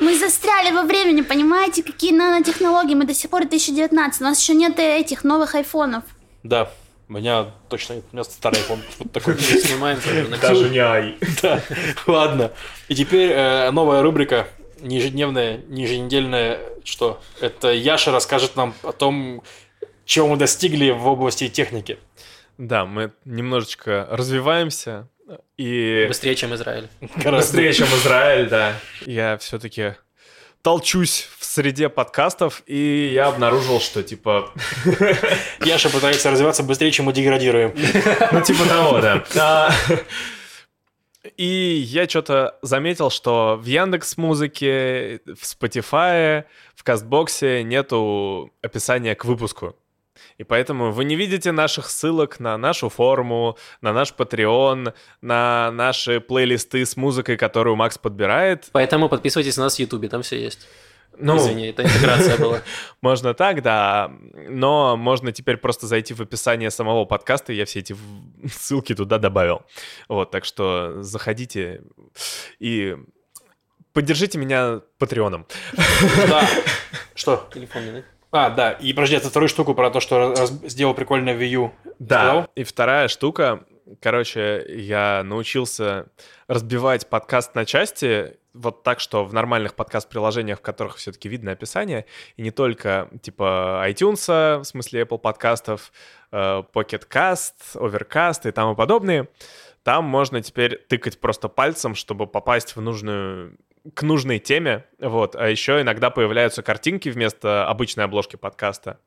[0.00, 2.94] Мы застряли во времени, понимаете, какие нанотехнологии.
[2.94, 4.20] Мы до сих пор 2019.
[4.20, 6.02] У нас еще нет этих новых айфонов.
[6.42, 6.70] Да,
[7.08, 8.04] У меня точно нет.
[8.12, 8.80] У меня старый iPhone.
[8.98, 9.38] Вот такой.
[9.38, 9.98] Снимаем
[10.40, 11.18] Даже не ай.
[11.42, 11.60] Да,
[12.06, 12.50] ладно.
[12.88, 14.48] И теперь э, новая рубрика
[14.82, 16.60] не ежедневная, не еженедельная.
[16.84, 17.20] Что?
[17.40, 19.42] Это Яша расскажет нам о том,
[20.04, 21.98] чего мы достигли в области техники.
[22.58, 25.08] Да, мы немножечко развиваемся
[25.56, 26.88] и Быстрее, чем Израиль.
[27.16, 27.36] Гораздо.
[27.52, 28.74] быстрее, чем Израиль, да.
[29.06, 29.94] Я все-таки
[30.62, 34.50] толчусь в среде подкастов, и я обнаружил, что типа
[35.64, 37.74] Яша пытается развиваться быстрее, чем мы деградируем.
[38.32, 39.74] Ну, типа того, да.
[41.36, 46.44] И я что-то заметил, что в Яндекс Музыке, в Spotify,
[46.74, 49.76] в Кастбоксе нету описания к выпуску.
[50.38, 56.20] И поэтому вы не видите наших ссылок на нашу форму, на наш Patreon, на наши
[56.20, 58.68] плейлисты с музыкой, которую Макс подбирает.
[58.72, 60.66] Поэтому подписывайтесь на нас в Ютубе, там все есть.
[61.24, 62.60] Ну, Извини, это интеграция была.
[63.00, 64.10] Можно так, да,
[64.48, 67.96] но можно теперь просто зайти в описание самого подкаста, и я все эти
[68.52, 69.62] ссылки туда добавил.
[70.08, 71.82] Вот, так что заходите
[72.58, 72.96] и
[73.92, 75.46] поддержите меня патреоном.
[76.28, 76.48] Да.
[77.14, 77.48] Что?
[77.54, 78.04] Телефон не?
[78.30, 78.72] А, да.
[78.72, 81.72] И подожди, это вторую штуку про то, что раз- сделал прикольное Wii U.
[81.98, 82.50] Да, Сказал?
[82.54, 83.64] и вторая штука,
[84.00, 86.06] короче, я научился
[86.48, 92.06] разбивать подкаст на части, вот так, что в нормальных подкаст-приложениях, в которых все-таки видно описание,
[92.36, 95.92] и не только типа iTunes, в смысле Apple подкастов,
[96.30, 99.28] э, Pocket Cast, Overcast и тому подобные,
[99.82, 103.56] там можно теперь тыкать просто пальцем, чтобы попасть в нужную
[103.94, 109.00] к нужной теме, вот, а еще иногда появляются картинки вместо обычной обложки подкаста,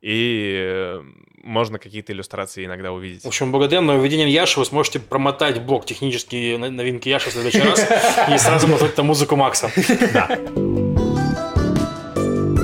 [0.00, 1.02] и э,
[1.42, 3.22] можно какие-то иллюстрации иногда увидеть.
[3.24, 7.86] В общем, благодаря нововведениям Яши вы сможете промотать блок технические новинки Яши в следующий раз
[8.32, 9.70] и сразу мотать на музыку Макса.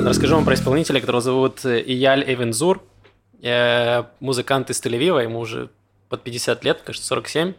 [0.04, 2.82] Расскажу вам про исполнителя, которого зовут э, Ияль Эвензур.
[3.42, 5.68] Э, Музыкант из Тель-Авива, ему уже
[6.08, 7.54] под 50 лет, кажется, 47.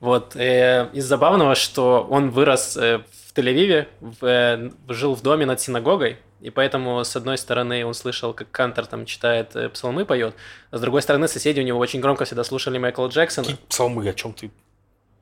[0.00, 0.34] Вот.
[0.34, 3.04] Из забавного, что он вырос в
[3.36, 8.50] Тель-Авиве, в, жил в доме над синагогой, и поэтому, с одной стороны, он слышал, как
[8.50, 10.34] Кантор там читает э, псалмы, поет,
[10.70, 13.46] а с другой стороны, соседи у него очень громко всегда слушали Майкла Джексона.
[13.46, 14.08] Какие псалмы?
[14.08, 14.50] О чем ты?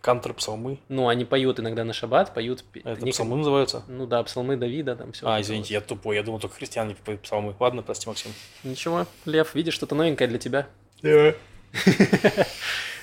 [0.01, 0.79] Кантер псалмы?
[0.89, 2.65] Ну, они поют иногда на шаббат, поют...
[2.73, 3.83] Это нек- псалмы называются?
[3.87, 5.29] Ну да, псалмы Давида, там все.
[5.29, 6.17] А, извините, я тупой.
[6.17, 7.55] Я думал, только христиане поют псалмы.
[7.61, 8.33] Ладно, прости, Максим.
[8.65, 10.67] Ничего, Лев, видишь, что-то новенькое для тебя.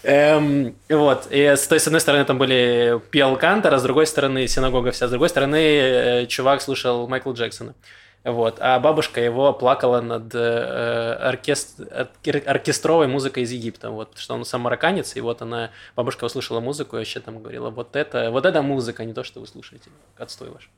[0.03, 4.07] Эм, вот, и с той с одной стороны там были пел Кантор, а с другой
[4.07, 7.75] стороны синагога вся, с другой стороны э, чувак слушал Майкла Джексона.
[8.23, 14.21] Вот, а бабушка его плакала над э, оркест- оркер- оркестровой музыкой из Египта, вот, потому
[14.21, 17.95] что он сам марокканец, и вот она, бабушка услышала музыку и вообще там говорила, вот
[17.95, 20.69] это, вот это музыка, не то, что вы слушаете, отстой ваш.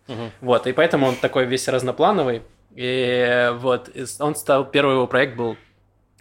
[0.42, 2.44] Вот, и поэтому он такой весь разноплановый,
[2.76, 5.58] и вот, он стал, первый его проект был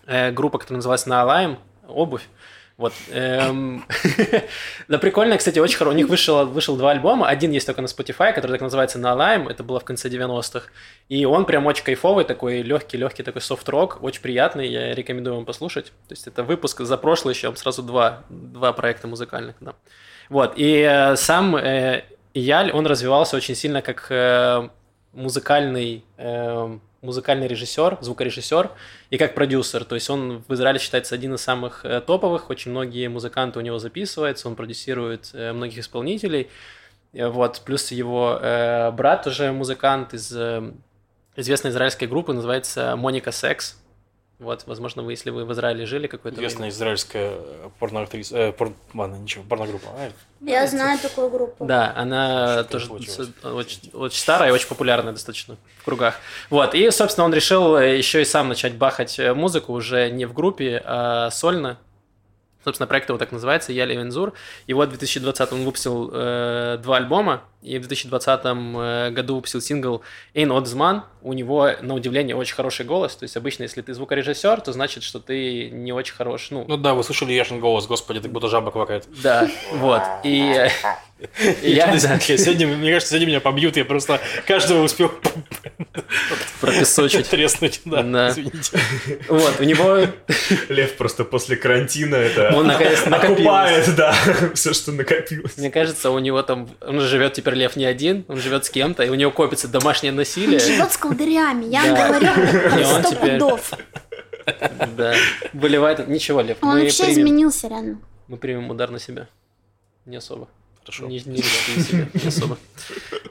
[0.07, 2.27] э, группа, которая называлась Наалайм, обувь.
[2.79, 2.93] Вот.
[3.11, 3.85] эм,
[4.89, 5.95] Да, прикольно, кстати, очень хорошо.
[5.95, 7.29] У них вышел, вышел два альбома.
[7.29, 9.49] Один есть только на Spotify, который так называется Наалайм.
[9.49, 10.69] Это было в конце 90-х.
[11.09, 13.99] И он прям очень кайфовый, такой легкий-легкий такой софт-рок.
[14.01, 15.87] Очень приятный, я рекомендую вам послушать.
[16.07, 19.57] То есть это выпуск за прошлый еще, сразу два, два проекта музыкальных.
[19.61, 19.75] Да.
[20.29, 20.53] Вот.
[20.57, 24.69] И э, сам э, Яль, он развивался очень сильно как э,
[25.13, 28.71] музыкальный, э, музыкальный режиссер, звукорежиссер
[29.11, 29.85] и как продюсер.
[29.85, 32.51] То есть он в Израиле считается один из самых э, топовых.
[32.51, 36.49] Очень многие музыканты у него записываются, он продюсирует э, многих исполнителей.
[37.13, 37.63] Э, Вот.
[37.65, 38.39] Плюс его
[38.93, 40.33] брат уже музыкант из
[41.37, 43.77] известной израильской группы, называется Моника Секс.
[44.39, 46.47] Вот, возможно, вы, если вы в Израиле жили какое-то время.
[46.49, 47.39] Известная израильская
[47.81, 48.37] порноактриса.
[48.37, 48.73] Э, пор...
[48.95, 49.89] Ладно, ничего, порногруппа.
[49.97, 50.11] А,
[50.41, 51.65] Я знаю такую группу.
[51.65, 56.15] Да, она Что тоже очень, очень старая и очень популярная достаточно в кругах.
[56.51, 60.25] Вот, и, собственно, он решил э, еще и сам начать бахать э, музыку уже не
[60.25, 61.79] в группе, а сольно.
[62.69, 64.35] Собственно, проект его так называется, Я Левензур.
[64.67, 69.63] И вот в 2020 он выпустил э, два альбома, и в 2020 э, году выпустил
[69.63, 70.03] сингл
[70.35, 71.05] «Эйн Одзман».
[71.23, 73.17] У него, на удивление, очень хороший голос.
[73.17, 76.49] То есть обычно, если ты звукорежиссер, то значит, что ты не очень хорош.
[76.51, 79.09] Ну, Ну да, вы слышали Яшин голос, господи, так будто жаба квакает.
[79.23, 80.03] да, вот.
[80.25, 80.69] И, э,
[81.18, 81.18] и
[81.63, 85.13] я, да, Сегодня, мне кажется, сегодня меня побьют, я просто каждого успел
[86.61, 87.29] пропесочить.
[87.29, 87.81] треснуть.
[87.85, 88.31] Да, Да.
[88.31, 88.79] извините.
[89.29, 90.07] Вот, у него
[90.69, 94.15] Лев просто после карантина это Он наконец окупает, да,
[94.55, 95.57] все, что накопилось.
[95.57, 96.69] Мне кажется, у него там...
[96.81, 100.13] Он живет теперь Лев не один, он живет с кем-то, и у него копится домашнее
[100.13, 100.59] насилие.
[100.61, 102.09] Живет с колдырями, я Да.
[102.09, 102.27] говорю,
[102.81, 103.73] И он сто теперь- пудов.
[104.97, 105.15] Да.
[105.53, 106.09] Выливает...
[106.09, 108.01] Ничего, Лев, Он вообще примем, изменился реально.
[108.29, 109.29] мы примем удар на себя.
[110.07, 110.49] Не особо.
[110.97, 112.59] Ты Не, не себе, особо.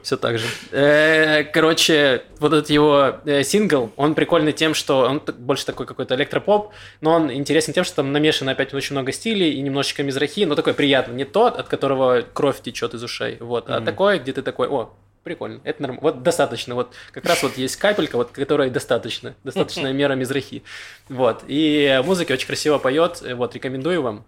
[0.02, 0.46] Все так же.
[0.70, 6.14] Э, Короче, вот этот его э, сингл, он прикольный тем, что он больше такой какой-то
[6.14, 10.44] электропоп, но он интересен тем, что там намешано опять очень много стилей и немножечко мизрахи,
[10.44, 11.14] но такой приятный.
[11.14, 14.94] Не тот, от которого кровь течет из ушей, вот, а такой, где ты такой, о,
[15.24, 16.02] прикольно, это нормально.
[16.02, 20.62] Вот достаточно, вот как раз вот есть капелька, вот которой достаточно, достаточная мера мизрахи.
[21.08, 24.24] Вот, и музыка очень красиво поет, э, вот, рекомендую вам.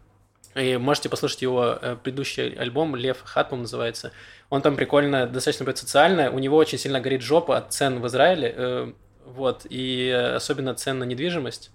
[0.55, 4.13] И можете послушать его э, предыдущий альбом «Лев Хатман» называется.
[4.49, 6.31] Он там прикольно, достаточно поет социально.
[6.31, 8.53] У него очень сильно горит жопа от цен в Израиле.
[8.57, 8.93] э,
[9.27, 11.71] Вот, и э, особенно цен на недвижимость.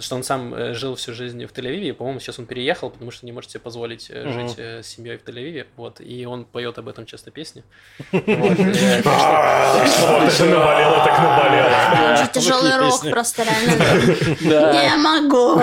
[0.00, 2.88] Потому что он сам э, жил всю жизнь в Тель-Авиве, и, по-моему, сейчас он переехал,
[2.88, 5.66] потому что не может себе позволить э, жить э, с семьей в Тель-Авиве.
[5.76, 7.62] Вот, и он поет об этом часто песни.
[8.10, 8.64] Так наболело,
[11.04, 12.28] так наболело.
[12.32, 13.42] Тяжелый рок просто
[14.40, 14.72] реально.
[14.72, 15.60] Не могу.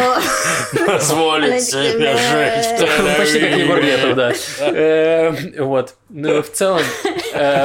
[0.86, 2.78] Позволить себе жить.
[3.18, 4.34] Почти как Егор Летов, да.
[5.64, 5.96] Вот.
[6.10, 6.84] Ну, в целом,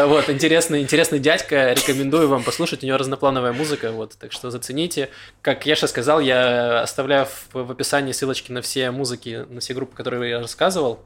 [0.07, 1.73] вот, интересный, интересный дядька.
[1.73, 2.83] Рекомендую вам послушать.
[2.83, 4.16] У него разноплановая музыка, вот.
[4.18, 5.09] Так что зацените.
[5.41, 9.75] Как я сейчас сказал, я оставляю в в описании ссылочки на все музыки, на все
[9.75, 11.05] группы, которые я рассказывал.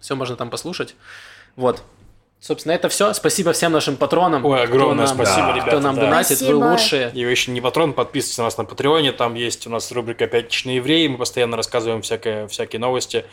[0.00, 0.94] Все можно там послушать.
[1.56, 1.82] Вот.
[2.40, 3.12] Собственно, это все.
[3.14, 4.44] Спасибо всем нашим патронам.
[4.44, 5.70] Ой, огромное кто нам- спасибо, да, ребята.
[5.70, 6.02] Кто нам да.
[6.02, 6.56] донатит, вы Спасибо.
[6.56, 7.10] лучшие.
[7.12, 10.26] И вы еще не патрон, подписывайтесь на нас на Патреоне, там есть у нас рубрика
[10.28, 13.24] «Пятничные евреи», мы постоянно рассказываем всякое, всякие новости.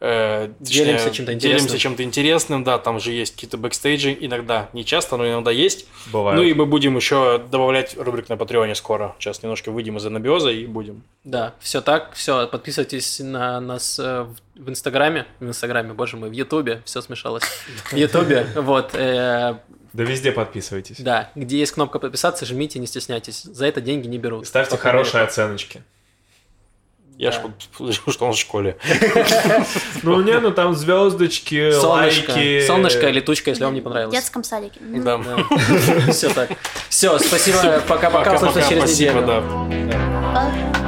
[0.00, 1.58] э, точнее, Делимся чем-то интересным.
[1.58, 5.86] Делимся чем-то интересным, да, там же есть какие-то бэкстейджи, иногда, не часто, но иногда есть.
[6.12, 6.38] Бывает.
[6.38, 9.14] Ну и мы будем еще добавлять рубрик на Патреоне скоро.
[9.18, 11.02] Сейчас немножко выйдем из анабиоза и будем.
[11.22, 16.28] Да, все так, все, подписывайтесь на нас э, в в Инстаграме, в Инстаграме, боже мой,
[16.30, 17.42] в Ютубе, все смешалось,
[17.90, 19.54] в Ютубе, вот, э,
[19.92, 21.00] Да везде подписывайтесь.
[21.00, 24.46] да, где есть кнопка подписаться, жмите, не стесняйтесь, за это деньги не берут.
[24.46, 25.82] Ставьте хорошие оценочки.
[27.16, 27.92] Я Да.
[27.92, 28.76] ж что он в школе.
[30.02, 32.66] Ну, не, ну там звездочки, лайки.
[32.66, 34.12] солнышко, летучка, если вам не В понравилось.
[34.14, 34.80] детском садике.
[34.80, 35.18] Да.
[36.10, 36.50] Все так.
[36.88, 40.83] Все, спасибо, пока-пока, услышимся спасибо, да.